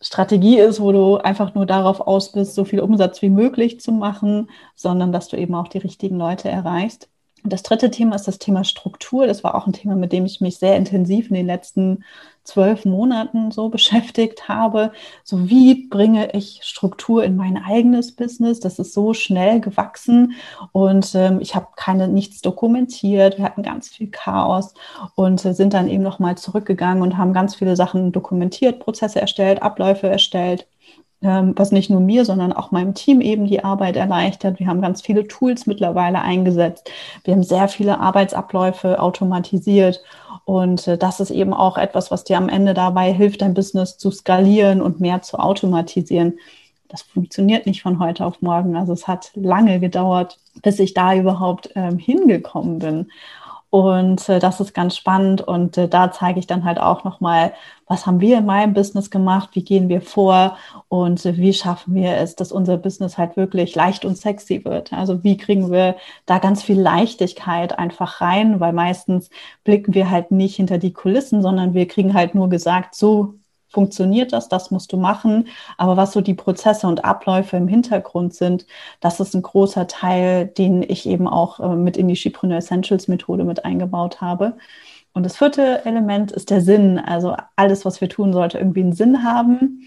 Strategie 0.00 0.58
ist, 0.58 0.80
wo 0.80 0.92
du 0.92 1.16
einfach 1.18 1.54
nur 1.54 1.66
darauf 1.66 2.00
aus 2.00 2.32
bist, 2.32 2.54
so 2.54 2.64
viel 2.64 2.80
Umsatz 2.80 3.22
wie 3.22 3.30
möglich 3.30 3.80
zu 3.80 3.92
machen, 3.92 4.50
sondern 4.74 5.12
dass 5.12 5.28
du 5.28 5.36
eben 5.36 5.54
auch 5.54 5.68
die 5.68 5.78
richtigen 5.78 6.16
Leute 6.18 6.48
erreichst. 6.48 7.08
Das 7.48 7.62
dritte 7.62 7.90
Thema 7.90 8.16
ist 8.16 8.26
das 8.26 8.38
Thema 8.38 8.64
Struktur. 8.64 9.26
Das 9.26 9.44
war 9.44 9.54
auch 9.54 9.66
ein 9.66 9.72
Thema, 9.72 9.94
mit 9.94 10.12
dem 10.12 10.26
ich 10.26 10.40
mich 10.40 10.58
sehr 10.58 10.76
intensiv 10.76 11.28
in 11.28 11.34
den 11.34 11.46
letzten 11.46 12.04
zwölf 12.44 12.84
Monaten 12.84 13.50
so 13.50 13.68
beschäftigt 13.70 14.48
habe. 14.48 14.92
So 15.24 15.48
wie 15.48 15.88
bringe 15.88 16.32
ich 16.34 16.60
Struktur 16.62 17.24
in 17.24 17.36
mein 17.36 17.56
eigenes 17.56 18.14
Business? 18.14 18.60
Das 18.60 18.78
ist 18.78 18.92
so 18.94 19.14
schnell 19.14 19.60
gewachsen 19.60 20.34
und 20.72 21.14
ähm, 21.14 21.40
ich 21.40 21.54
habe 21.54 21.68
keine 21.76 22.08
nichts 22.08 22.40
dokumentiert. 22.40 23.38
Wir 23.38 23.44
hatten 23.44 23.62
ganz 23.62 23.88
viel 23.88 24.08
Chaos 24.10 24.74
und 25.14 25.44
äh, 25.44 25.54
sind 25.54 25.74
dann 25.74 25.88
eben 25.88 26.02
noch 26.02 26.18
mal 26.18 26.36
zurückgegangen 26.36 27.02
und 27.02 27.16
haben 27.16 27.32
ganz 27.32 27.54
viele 27.54 27.76
Sachen 27.76 28.12
dokumentiert, 28.12 28.80
Prozesse 28.80 29.20
erstellt, 29.20 29.62
Abläufe 29.62 30.08
erstellt 30.08 30.66
was 31.20 31.72
nicht 31.72 31.88
nur 31.88 32.00
mir, 32.00 32.24
sondern 32.24 32.52
auch 32.52 32.70
meinem 32.72 32.94
Team 32.94 33.20
eben 33.20 33.46
die 33.46 33.64
Arbeit 33.64 33.96
erleichtert. 33.96 34.58
Wir 34.58 34.66
haben 34.66 34.82
ganz 34.82 35.00
viele 35.00 35.26
Tools 35.26 35.66
mittlerweile 35.66 36.20
eingesetzt. 36.20 36.90
Wir 37.24 37.34
haben 37.34 37.42
sehr 37.42 37.68
viele 37.68 38.00
Arbeitsabläufe 38.00 39.00
automatisiert. 39.00 40.02
Und 40.44 40.86
äh, 40.86 40.98
das 40.98 41.18
ist 41.18 41.30
eben 41.30 41.52
auch 41.52 41.78
etwas, 41.78 42.10
was 42.10 42.24
dir 42.24 42.36
am 42.36 42.48
Ende 42.48 42.74
dabei 42.74 43.12
hilft, 43.12 43.42
dein 43.42 43.54
Business 43.54 43.98
zu 43.98 44.10
skalieren 44.10 44.80
und 44.80 45.00
mehr 45.00 45.22
zu 45.22 45.38
automatisieren. 45.38 46.38
Das 46.88 47.02
funktioniert 47.02 47.66
nicht 47.66 47.82
von 47.82 47.98
heute 47.98 48.24
auf 48.24 48.42
morgen. 48.42 48.76
Also 48.76 48.92
es 48.92 49.08
hat 49.08 49.32
lange 49.34 49.80
gedauert, 49.80 50.38
bis 50.62 50.78
ich 50.78 50.94
da 50.94 51.14
überhaupt 51.14 51.70
ähm, 51.74 51.98
hingekommen 51.98 52.78
bin. 52.78 53.10
Und 53.70 54.28
äh, 54.28 54.38
das 54.38 54.60
ist 54.60 54.74
ganz 54.74 54.96
spannend. 54.96 55.42
Und 55.42 55.76
äh, 55.76 55.88
da 55.88 56.10
zeige 56.12 56.38
ich 56.38 56.46
dann 56.46 56.64
halt 56.64 56.78
auch 56.78 57.04
nochmal, 57.04 57.52
was 57.86 58.06
haben 58.06 58.20
wir 58.20 58.38
in 58.38 58.46
meinem 58.46 58.74
Business 58.74 59.10
gemacht, 59.10 59.50
wie 59.52 59.64
gehen 59.64 59.88
wir 59.88 60.00
vor 60.00 60.56
und 60.88 61.24
äh, 61.26 61.36
wie 61.36 61.52
schaffen 61.52 61.94
wir 61.94 62.16
es, 62.16 62.36
dass 62.36 62.52
unser 62.52 62.76
Business 62.76 63.18
halt 63.18 63.36
wirklich 63.36 63.74
leicht 63.74 64.04
und 64.04 64.16
sexy 64.16 64.64
wird. 64.64 64.92
Also 64.92 65.22
wie 65.24 65.36
kriegen 65.36 65.70
wir 65.70 65.96
da 66.26 66.38
ganz 66.38 66.62
viel 66.62 66.80
Leichtigkeit 66.80 67.78
einfach 67.78 68.20
rein, 68.20 68.60
weil 68.60 68.72
meistens 68.72 69.30
blicken 69.64 69.94
wir 69.94 70.10
halt 70.10 70.30
nicht 70.30 70.56
hinter 70.56 70.78
die 70.78 70.92
Kulissen, 70.92 71.42
sondern 71.42 71.74
wir 71.74 71.86
kriegen 71.88 72.14
halt 72.14 72.34
nur 72.34 72.48
gesagt, 72.48 72.94
so 72.94 73.34
funktioniert 73.76 74.32
das, 74.32 74.48
das 74.48 74.70
musst 74.70 74.90
du 74.90 74.96
machen. 74.96 75.48
Aber 75.76 75.98
was 75.98 76.12
so 76.12 76.22
die 76.22 76.32
Prozesse 76.32 76.86
und 76.86 77.04
Abläufe 77.04 77.58
im 77.58 77.68
Hintergrund 77.68 78.32
sind, 78.32 78.66
das 79.00 79.20
ist 79.20 79.34
ein 79.34 79.42
großer 79.42 79.86
Teil, 79.86 80.46
den 80.46 80.82
ich 80.82 81.06
eben 81.06 81.28
auch 81.28 81.60
äh, 81.60 81.76
mit 81.76 81.98
in 81.98 82.08
die 82.08 82.16
Shipreneur 82.16 82.56
Essentials 82.56 83.06
Methode 83.06 83.44
mit 83.44 83.66
eingebaut 83.66 84.22
habe. 84.22 84.56
Und 85.12 85.24
das 85.24 85.36
vierte 85.36 85.84
Element 85.84 86.32
ist 86.32 86.48
der 86.48 86.62
Sinn. 86.62 86.98
Also 86.98 87.36
alles, 87.54 87.84
was 87.84 88.00
wir 88.00 88.08
tun, 88.08 88.32
sollte 88.32 88.56
irgendwie 88.56 88.80
einen 88.80 88.94
Sinn 88.94 89.22
haben. 89.22 89.82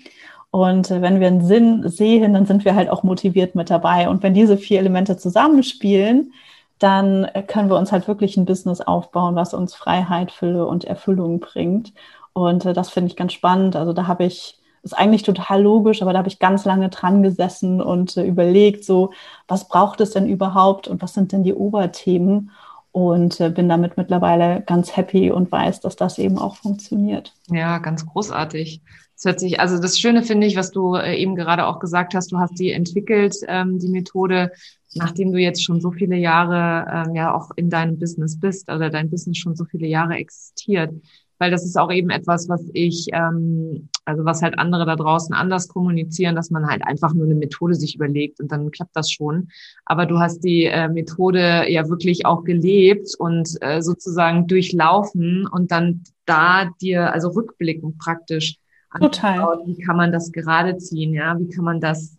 Und 0.51 0.91
äh, 0.91 1.01
wenn 1.01 1.19
wir 1.19 1.27
einen 1.27 1.45
Sinn 1.45 1.89
sehen, 1.89 2.33
dann 2.33 2.45
sind 2.45 2.65
wir 2.65 2.75
halt 2.75 2.91
auch 2.91 3.01
motiviert 3.01 3.55
mit 3.55 3.71
dabei. 3.71 4.07
Und 4.07 4.21
wenn 4.21 4.35
diese 4.35 4.57
vier 4.57 4.77
Elemente 4.77 5.17
zusammenspielen, 5.17 6.31
dann 6.77 7.23
äh, 7.25 7.41
können 7.41 7.71
wir 7.71 7.77
uns 7.77 7.91
halt 7.91 8.07
wirklich 8.07 8.37
ein 8.37 8.45
Business 8.45 8.81
aufbauen, 8.81 9.35
was 9.35 9.55
uns 9.55 9.73
Freiheit, 9.73 10.31
Fülle 10.31 10.67
und 10.67 10.85
Erfüllung 10.85 11.39
bringt. 11.39 11.91
Und 12.33 12.65
äh, 12.65 12.73
das 12.73 12.89
finde 12.89 13.09
ich 13.09 13.15
ganz 13.15 13.33
spannend. 13.33 13.75
Also 13.75 13.93
da 13.93 14.07
habe 14.07 14.25
ich, 14.25 14.57
ist 14.83 14.97
eigentlich 14.97 15.23
total 15.23 15.61
logisch, 15.61 16.01
aber 16.01 16.13
da 16.13 16.19
habe 16.19 16.29
ich 16.29 16.39
ganz 16.39 16.65
lange 16.65 16.89
dran 16.89 17.23
gesessen 17.23 17.81
und 17.81 18.17
äh, 18.17 18.23
überlegt, 18.23 18.85
so, 18.85 19.11
was 19.47 19.67
braucht 19.67 20.01
es 20.01 20.11
denn 20.11 20.27
überhaupt 20.27 20.87
und 20.87 21.01
was 21.01 21.13
sind 21.13 21.31
denn 21.31 21.43
die 21.43 21.53
Oberthemen? 21.53 22.51
Und 22.91 23.39
äh, 23.39 23.49
bin 23.49 23.69
damit 23.69 23.97
mittlerweile 23.97 24.63
ganz 24.65 24.97
happy 24.97 25.29
und 25.29 25.51
weiß, 25.51 25.79
dass 25.81 25.95
das 25.95 26.17
eben 26.17 26.39
auch 26.39 26.55
funktioniert. 26.55 27.33
Ja, 27.47 27.77
ganz 27.77 28.03
großartig. 28.05 28.81
Das 29.19 29.25
hört 29.25 29.39
sich, 29.41 29.59
also 29.59 29.79
das 29.79 29.99
Schöne 29.99 30.23
finde 30.23 30.47
ich, 30.47 30.55
was 30.55 30.71
du 30.71 30.95
äh, 30.95 31.15
eben 31.17 31.35
gerade 31.35 31.67
auch 31.67 31.79
gesagt 31.79 32.15
hast, 32.15 32.31
du 32.31 32.39
hast 32.39 32.57
die 32.57 32.71
entwickelt, 32.71 33.35
ähm, 33.47 33.77
die 33.77 33.89
Methode, 33.89 34.51
nachdem 34.93 35.33
du 35.33 35.37
jetzt 35.37 35.61
schon 35.61 35.81
so 35.81 35.91
viele 35.91 36.15
Jahre 36.15 37.05
ähm, 37.09 37.15
ja 37.15 37.35
auch 37.35 37.51
in 37.57 37.69
deinem 37.69 37.99
Business 37.99 38.39
bist 38.39 38.71
oder 38.71 38.89
dein 38.89 39.09
Business 39.09 39.37
schon 39.37 39.57
so 39.57 39.65
viele 39.65 39.87
Jahre 39.87 40.15
existiert. 40.15 40.93
Weil 41.39 41.51
das 41.51 41.65
ist 41.65 41.77
auch 41.77 41.91
eben 41.91 42.09
etwas, 42.09 42.49
was 42.49 42.63
ich, 42.73 43.07
ähm, 43.13 43.89
also 44.05 44.25
was 44.25 44.41
halt 44.41 44.59
andere 44.59 44.85
da 44.85 44.95
draußen 44.95 45.33
anders 45.33 45.67
kommunizieren, 45.67 46.35
dass 46.35 46.51
man 46.51 46.67
halt 46.67 46.85
einfach 46.85 47.13
nur 47.13 47.25
eine 47.25 47.35
Methode 47.35 47.75
sich 47.75 47.95
überlegt 47.95 48.39
und 48.39 48.51
dann 48.51 48.71
klappt 48.71 48.95
das 48.95 49.09
schon. 49.09 49.47
Aber 49.85 50.05
du 50.05 50.19
hast 50.19 50.43
die 50.43 50.65
äh, 50.65 50.89
Methode 50.89 51.65
ja 51.69 51.87
wirklich 51.89 52.25
auch 52.25 52.43
gelebt 52.43 53.15
und 53.17 53.57
äh, 53.61 53.81
sozusagen 53.81 54.47
durchlaufen 54.47 55.47
und 55.47 55.71
dann 55.71 56.03
da 56.25 56.69
dir, 56.81 57.11
also 57.11 57.29
rückblickend 57.29 57.97
praktisch 57.97 58.59
Total. 58.97 59.59
Wie 59.65 59.77
kann 59.77 59.97
man 59.97 60.11
das 60.11 60.31
gerade 60.31 60.77
ziehen? 60.77 61.13
Ja, 61.13 61.37
wie 61.39 61.47
kann 61.47 61.63
man 61.63 61.79
das 61.79 62.17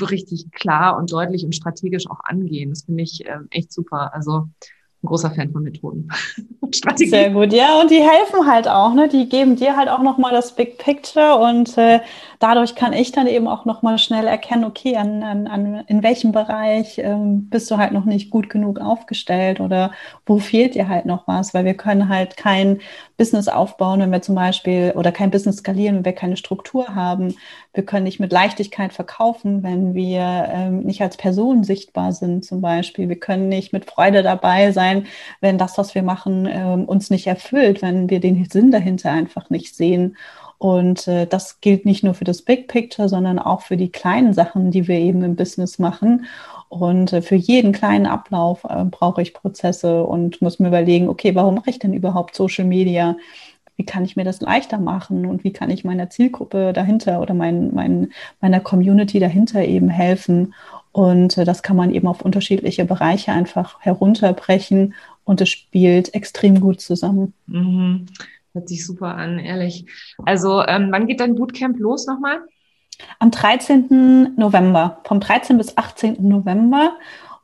richtig 0.00 0.50
klar 0.50 0.96
und 0.96 1.12
deutlich 1.12 1.44
und 1.44 1.54
strategisch 1.54 2.08
auch 2.08 2.20
angehen? 2.24 2.70
Das 2.70 2.82
finde 2.82 3.04
ich 3.04 3.24
äh, 3.26 3.38
echt 3.50 3.72
super. 3.72 4.12
Also 4.12 4.48
ein 5.02 5.06
großer 5.06 5.30
Fan 5.30 5.50
von 5.50 5.62
Methoden. 5.62 6.08
Sehr 6.96 7.30
gut, 7.30 7.52
ja, 7.52 7.80
und 7.80 7.90
die 7.90 8.00
helfen 8.00 8.46
halt 8.46 8.68
auch, 8.68 8.94
ne? 8.94 9.08
Die 9.08 9.28
geben 9.28 9.56
dir 9.56 9.76
halt 9.76 9.88
auch 9.88 10.02
nochmal 10.02 10.32
das 10.32 10.54
Big 10.54 10.78
Picture 10.78 11.36
und 11.36 11.76
äh, 11.78 12.00
dadurch 12.40 12.74
kann 12.74 12.92
ich 12.92 13.12
dann 13.12 13.28
eben 13.28 13.46
auch 13.46 13.64
nochmal 13.64 13.98
schnell 13.98 14.26
erkennen, 14.26 14.64
okay, 14.64 14.96
an, 14.96 15.22
an, 15.22 15.46
an 15.46 15.84
in 15.86 16.02
welchem 16.02 16.32
Bereich 16.32 16.98
ähm, 16.98 17.48
bist 17.48 17.70
du 17.70 17.76
halt 17.76 17.92
noch 17.92 18.04
nicht 18.04 18.30
gut 18.30 18.50
genug 18.50 18.80
aufgestellt 18.80 19.60
oder 19.60 19.92
wo 20.26 20.38
fehlt 20.38 20.74
dir 20.74 20.88
halt 20.88 21.06
noch 21.06 21.28
was, 21.28 21.54
weil 21.54 21.64
wir 21.64 21.74
können 21.74 22.08
halt 22.08 22.36
kein 22.36 22.80
Business 23.16 23.46
aufbauen, 23.46 24.00
wenn 24.00 24.10
wir 24.10 24.22
zum 24.22 24.34
Beispiel 24.34 24.92
oder 24.96 25.12
kein 25.12 25.30
Business 25.30 25.58
skalieren, 25.58 25.96
wenn 25.96 26.04
wir 26.04 26.12
keine 26.12 26.36
Struktur 26.36 26.94
haben. 26.94 27.36
Wir 27.74 27.84
können 27.84 28.04
nicht 28.04 28.18
mit 28.18 28.32
Leichtigkeit 28.32 28.92
verkaufen, 28.92 29.62
wenn 29.62 29.94
wir 29.94 30.48
ähm, 30.50 30.80
nicht 30.80 31.02
als 31.02 31.16
Person 31.16 31.62
sichtbar 31.62 32.12
sind 32.12 32.44
zum 32.44 32.60
Beispiel. 32.60 33.08
Wir 33.08 33.20
können 33.20 33.48
nicht 33.48 33.72
mit 33.72 33.88
Freude 33.88 34.22
dabei 34.22 34.72
sein 34.72 35.06
wenn 35.40 35.58
das, 35.58 35.78
was 35.78 35.94
wir 35.94 36.02
machen, 36.02 36.46
ähm, 36.50 36.84
uns 36.84 37.10
nicht 37.10 37.26
erfüllt, 37.26 37.82
wenn 37.82 38.10
wir 38.10 38.20
den 38.20 38.44
Sinn 38.46 38.70
dahinter 38.70 39.10
einfach 39.10 39.50
nicht 39.50 39.74
sehen. 39.74 40.16
Und 40.60 41.08
äh, 41.08 41.26
das 41.26 41.62
gilt 41.62 41.86
nicht 41.86 42.04
nur 42.04 42.12
für 42.12 42.24
das 42.24 42.42
Big 42.42 42.68
Picture, 42.68 43.08
sondern 43.08 43.38
auch 43.38 43.62
für 43.62 43.78
die 43.78 43.88
kleinen 43.88 44.34
Sachen, 44.34 44.70
die 44.70 44.88
wir 44.88 44.98
eben 44.98 45.22
im 45.22 45.34
Business 45.34 45.78
machen. 45.78 46.26
Und 46.68 47.14
äh, 47.14 47.22
für 47.22 47.34
jeden 47.34 47.72
kleinen 47.72 48.04
Ablauf 48.04 48.64
äh, 48.64 48.84
brauche 48.84 49.22
ich 49.22 49.32
Prozesse 49.32 50.04
und 50.04 50.42
muss 50.42 50.58
mir 50.58 50.68
überlegen, 50.68 51.08
okay, 51.08 51.34
warum 51.34 51.54
mache 51.54 51.70
ich 51.70 51.78
denn 51.78 51.94
überhaupt 51.94 52.34
Social 52.34 52.66
Media? 52.66 53.16
Wie 53.76 53.86
kann 53.86 54.04
ich 54.04 54.16
mir 54.16 54.24
das 54.24 54.42
leichter 54.42 54.76
machen 54.76 55.24
und 55.24 55.44
wie 55.44 55.52
kann 55.54 55.70
ich 55.70 55.82
meiner 55.82 56.10
Zielgruppe 56.10 56.74
dahinter 56.74 57.22
oder 57.22 57.32
mein, 57.32 57.72
mein, 57.72 58.12
meiner 58.42 58.60
Community 58.60 59.18
dahinter 59.18 59.64
eben 59.64 59.88
helfen? 59.88 60.52
Und 60.92 61.38
äh, 61.38 61.46
das 61.46 61.62
kann 61.62 61.78
man 61.78 61.90
eben 61.90 62.06
auf 62.06 62.20
unterschiedliche 62.20 62.84
Bereiche 62.84 63.32
einfach 63.32 63.80
herunterbrechen 63.80 64.92
und 65.24 65.40
es 65.40 65.48
spielt 65.48 66.12
extrem 66.12 66.60
gut 66.60 66.82
zusammen. 66.82 67.32
Mhm. 67.46 68.08
Hört 68.52 68.68
sich 68.68 68.84
super 68.86 69.14
an, 69.14 69.38
ehrlich. 69.38 69.86
Also, 70.24 70.64
ähm, 70.66 70.88
wann 70.90 71.06
geht 71.06 71.20
dein 71.20 71.34
Bootcamp 71.34 71.78
los 71.78 72.06
nochmal? 72.06 72.40
Am 73.18 73.30
13. 73.30 74.34
November, 74.36 75.00
vom 75.04 75.20
13. 75.20 75.56
bis 75.56 75.76
18. 75.76 76.16
November. 76.20 76.92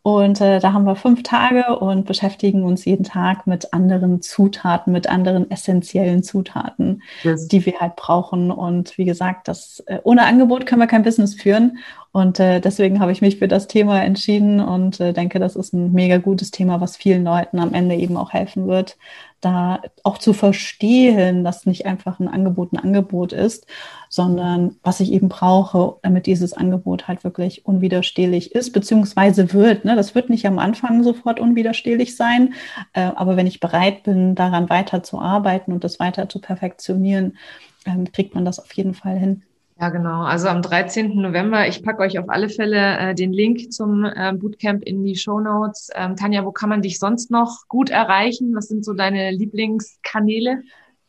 Und 0.07 0.41
äh, 0.41 0.61
da 0.61 0.73
haben 0.73 0.85
wir 0.85 0.95
fünf 0.95 1.25
Tage 1.25 1.81
und 1.81 2.07
beschäftigen 2.07 2.63
uns 2.63 2.85
jeden 2.85 3.03
Tag 3.03 3.49
mit 3.49 3.73
anderen 3.73 4.23
Zutaten, 4.23 4.93
mit 4.93 5.09
anderen 5.09 5.51
essentiellen 5.51 6.23
Zutaten, 6.23 7.03
yes. 7.25 7.49
die 7.49 7.67
wir 7.67 7.81
halt 7.81 7.97
brauchen. 7.97 8.53
Und 8.53 8.97
wie 8.99 9.05
gesagt, 9.05 9.49
das 9.49 9.83
äh, 9.87 9.99
ohne 10.05 10.25
Angebot 10.25 10.65
können 10.65 10.81
wir 10.81 10.87
kein 10.87 11.03
Business 11.03 11.35
führen. 11.35 11.79
Und 12.17 12.41
äh, 12.41 12.61
deswegen 12.63 13.01
habe 13.01 13.13
ich 13.13 13.21
mich 13.21 13.37
für 13.37 13.47
das 13.47 13.67
Thema 13.67 14.03
entschieden 14.03 14.59
und 14.59 15.01
äh, 15.01 15.13
denke, 15.13 15.39
das 15.39 15.55
ist 15.55 15.75
ein 15.75 15.93
mega 15.93 16.17
gutes 16.17 16.51
Thema, 16.51 16.81
was 16.81 16.97
vielen 16.97 17.25
Leuten 17.25 17.59
am 17.59 17.75
Ende 17.75 17.95
eben 17.95 18.17
auch 18.17 18.33
helfen 18.33 18.69
wird, 18.69 18.97
da 19.43 19.83
auch 20.03 20.17
zu 20.17 20.33
verstehen, 20.33 21.45
dass 21.45 21.67
nicht 21.67 21.85
einfach 21.85 22.19
ein 22.19 22.29
Angebot 22.29 22.73
ein 22.73 22.79
Angebot 22.79 23.35
ist, 23.35 23.67
sondern 24.09 24.77
was 24.83 25.01
ich 25.01 25.13
eben 25.13 25.29
brauche, 25.29 25.99
damit 26.01 26.25
dieses 26.25 26.55
Angebot 26.55 27.07
halt 27.07 27.23
wirklich 27.23 27.67
unwiderstehlich 27.67 28.55
ist, 28.55 28.73
beziehungsweise 28.73 29.53
wird. 29.53 29.85
Ne? 29.85 29.95
Das 29.95 30.15
wird 30.15 30.31
nicht 30.31 30.47
am 30.47 30.59
Anfang 30.59 31.03
sofort 31.03 31.39
unwiderstehlich 31.39 32.17
sein, 32.17 32.55
äh, 32.95 33.03
aber 33.15 33.37
wenn 33.37 33.47
ich 33.47 33.61
bereit 33.61 34.05
bin, 34.05 34.35
daran 34.35 34.71
weiter 34.71 35.03
zu 35.03 35.21
arbeiten 35.21 35.71
und 35.71 35.85
das 35.85 36.01
weiter 36.01 36.31
zu 36.31 36.41
perfektionieren, 36.41 37.37
ähm, 37.85 38.11
kriegt 38.11 38.35
man 38.35 38.47
das 38.47 38.59
auf 38.59 38.73
jeden 38.73 38.95
Fall 38.95 39.19
hin. 39.19 39.43
Ja, 39.79 39.91
genau. 39.91 40.23
Also 40.23 40.49
am 40.49 40.63
13. 40.63 41.21
November, 41.21 41.69
ich 41.69 41.83
packe 41.83 42.01
euch 42.01 42.19
auf 42.19 42.31
alle 42.31 42.49
Fälle 42.49 42.99
äh, 42.99 43.15
den 43.15 43.33
Link 43.33 43.73
zum 43.73 44.07
äh, 44.07 44.33
Bootcamp 44.33 44.83
in 44.83 45.05
die 45.05 45.17
Show 45.17 45.39
Notes. 45.39 45.91
Ähm, 45.95 46.17
Tanja, 46.17 46.47
wo 46.47 46.51
kann 46.53 46.71
man 46.71 46.81
dich 46.81 46.99
sonst 46.99 47.31
noch 47.31 47.69
gut 47.69 47.91
erreichen? 47.91 48.55
Was 48.55 48.69
sind 48.69 48.87
so 48.87 48.95
deine 48.95 49.31
Lieblingskanäle? 49.33 50.63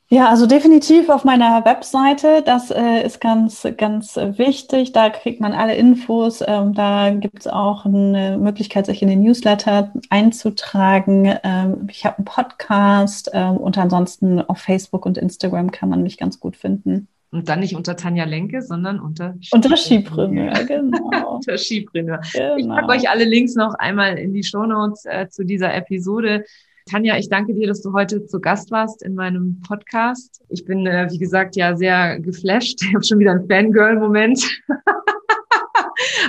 Ja, 0.09 0.29
also 0.29 0.47
definitiv 0.47 1.07
auf 1.09 1.23
meiner 1.23 1.63
Webseite. 1.63 2.41
Das 2.41 2.69
äh, 2.69 3.05
ist 3.05 3.21
ganz, 3.21 3.65
ganz 3.77 4.17
wichtig. 4.17 4.91
Da 4.91 5.09
kriegt 5.09 5.39
man 5.39 5.53
alle 5.53 5.75
Infos. 5.75 6.43
Ähm, 6.45 6.73
da 6.73 7.11
gibt 7.11 7.39
es 7.39 7.47
auch 7.47 7.85
eine 7.85 8.37
Möglichkeit, 8.37 8.85
sich 8.85 9.01
in 9.01 9.07
den 9.07 9.21
Newsletter 9.21 9.93
einzutragen. 10.09 11.37
Ähm, 11.43 11.87
ich 11.89 12.05
habe 12.05 12.17
einen 12.17 12.25
Podcast 12.25 13.31
ähm, 13.33 13.57
und 13.57 13.77
ansonsten 13.77 14.41
auf 14.41 14.59
Facebook 14.59 15.05
und 15.05 15.17
Instagram 15.17 15.71
kann 15.71 15.89
man 15.89 16.03
mich 16.03 16.17
ganz 16.17 16.39
gut 16.39 16.57
finden. 16.57 17.07
Und 17.31 17.49
dann 17.49 17.59
nicht 17.59 17.75
unter 17.75 17.97
Tanja 17.97 18.23
Lenke, 18.23 18.61
sondern 18.61 18.99
unter 18.99 19.35
Unter 19.51 19.75
Skipreneur, 19.75 20.53
genau. 20.65 21.33
unter 21.35 21.57
Skipreneur. 21.57 22.21
Genau. 22.33 22.55
Ich 22.55 22.67
packe 22.67 22.87
euch 22.87 23.09
alle 23.09 23.25
Links 23.25 23.55
noch 23.55 23.73
einmal 23.75 24.17
in 24.17 24.33
die 24.33 24.43
Shownotes 24.43 25.05
äh, 25.05 25.27
zu 25.27 25.43
dieser 25.43 25.73
Episode. 25.73 26.45
Tanja, 26.89 27.17
ich 27.17 27.27
danke 27.27 27.53
dir, 27.53 27.67
dass 27.67 27.81
du 27.81 27.91
heute 27.91 28.25
zu 28.25 28.39
Gast 28.39 28.71
warst 28.71 29.03
in 29.03 29.13
meinem 29.13 29.61
Podcast. 29.67 30.41
Ich 30.47 30.63
bin, 30.63 30.87
äh, 30.87 31.09
wie 31.11 31.17
gesagt, 31.17 31.57
ja 31.57 31.75
sehr 31.75 32.17
geflasht. 32.19 32.81
Ich 32.81 32.93
habe 32.93 33.03
schon 33.03 33.19
wieder 33.19 33.31
einen 33.31 33.47
Fangirl-Moment. 33.47 34.41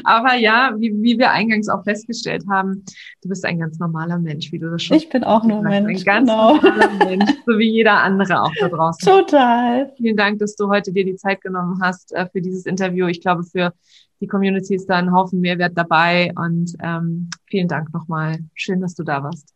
Aber 0.05 0.35
ja, 0.35 0.73
wie, 0.79 0.93
wie 1.03 1.19
wir 1.19 1.31
eingangs 1.31 1.69
auch 1.69 1.85
festgestellt 1.85 2.45
haben, 2.51 2.85
du 3.23 3.29
bist 3.29 3.45
ein 3.45 3.59
ganz 3.59 3.79
normaler 3.79 4.19
Mensch, 4.19 4.53
wie 4.53 4.59
du 4.59 4.71
das 4.71 4.83
schon 4.83 4.97
Ich 4.97 5.09
bin 5.09 5.25
auch 5.25 5.45
nur 5.45 5.65
ein 5.65 5.85
Mensch. 5.85 6.01
Ein 6.01 6.05
ganz 6.05 6.31
genau. 6.31 6.55
normaler 6.57 7.05
Mensch, 7.05 7.31
so 7.47 7.59
wie 7.59 7.71
jeder 7.71 8.03
andere 8.03 8.43
auch 8.43 8.53
da 8.61 8.69
draußen. 8.69 9.09
Total. 9.09 9.93
Vielen 9.97 10.17
Dank, 10.17 10.39
dass 10.39 10.57
du 10.57 10.69
heute 10.69 10.93
dir 10.93 11.05
die 11.05 11.17
Zeit 11.17 11.41
genommen 11.41 11.81
hast 11.83 12.13
äh, 12.13 12.27
für 12.31 12.41
dieses 12.41 12.67
Interview. 12.67 13.07
Ich 13.07 13.21
glaube, 13.21 13.45
für 13.45 13.73
die 14.21 14.27
Community 14.27 14.75
ist 14.75 14.87
da 14.87 14.97
ein 14.97 15.13
Haufen 15.13 15.41
Mehrwert 15.41 15.77
dabei 15.77 16.33
und 16.37 16.75
ähm, 16.83 17.31
vielen 17.47 17.69
Dank 17.69 17.93
nochmal. 17.93 18.39
Schön, 18.55 18.81
dass 18.81 18.95
du 18.95 19.05
da 19.05 19.23
warst. 19.23 19.55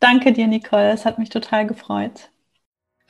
Danke 0.00 0.32
dir, 0.32 0.46
Nicole. 0.46 0.90
Es 0.90 1.04
hat 1.04 1.18
mich 1.18 1.28
total 1.28 1.66
gefreut. 1.66 2.31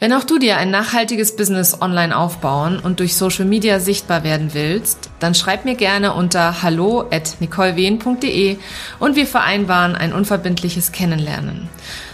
Wenn 0.03 0.15
auch 0.15 0.25
du 0.25 0.41
dir 0.41 0.57
ein 0.57 0.73
nachhaltiges 0.73 1.37
Business 1.37 1.81
online 1.81 2.17
aufbauen 2.17 2.81
und 2.81 2.99
durch 2.99 3.15
Social 3.15 3.45
Media 3.45 3.79
sichtbar 3.79 4.25
werden 4.25 4.53
willst, 4.53 5.11
dann 5.21 5.33
schreib 5.33 5.65
mir 5.65 5.77
gerne 5.77 6.13
unter 6.13 6.61
hallo 6.61 7.09
at 7.13 7.37
nicolewehn.de 7.39 8.57
und 8.99 9.15
wir 9.15 9.29
vereinbaren 9.29 9.95
ein 9.95 10.13
unverbindliches 10.13 10.91
Kennenlernen. 10.91 11.69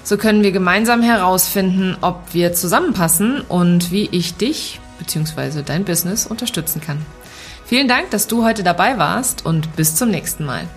So 0.05 0.19
können 0.19 0.43
wir 0.43 0.53
gemeinsam 0.53 1.01
herausfinden, 1.01 1.97
ob 2.03 2.35
wir 2.35 2.53
zusammenpassen 2.53 3.41
und 3.41 3.91
wie 3.91 4.11
ich 4.13 4.35
dich 4.35 4.81
bzw. 4.99 5.63
dein 5.65 5.87
Business 5.87 6.27
unterstützen 6.27 6.83
kann. 6.83 6.99
Vielen 7.65 7.89
Dank, 7.89 8.11
dass 8.11 8.27
du 8.27 8.45
heute 8.45 8.63
dabei 8.63 8.99
warst 8.99 9.47
und 9.47 9.77
bis 9.77 9.95
zum 9.95 10.11
nächsten 10.11 10.45
Mal. 10.45 10.69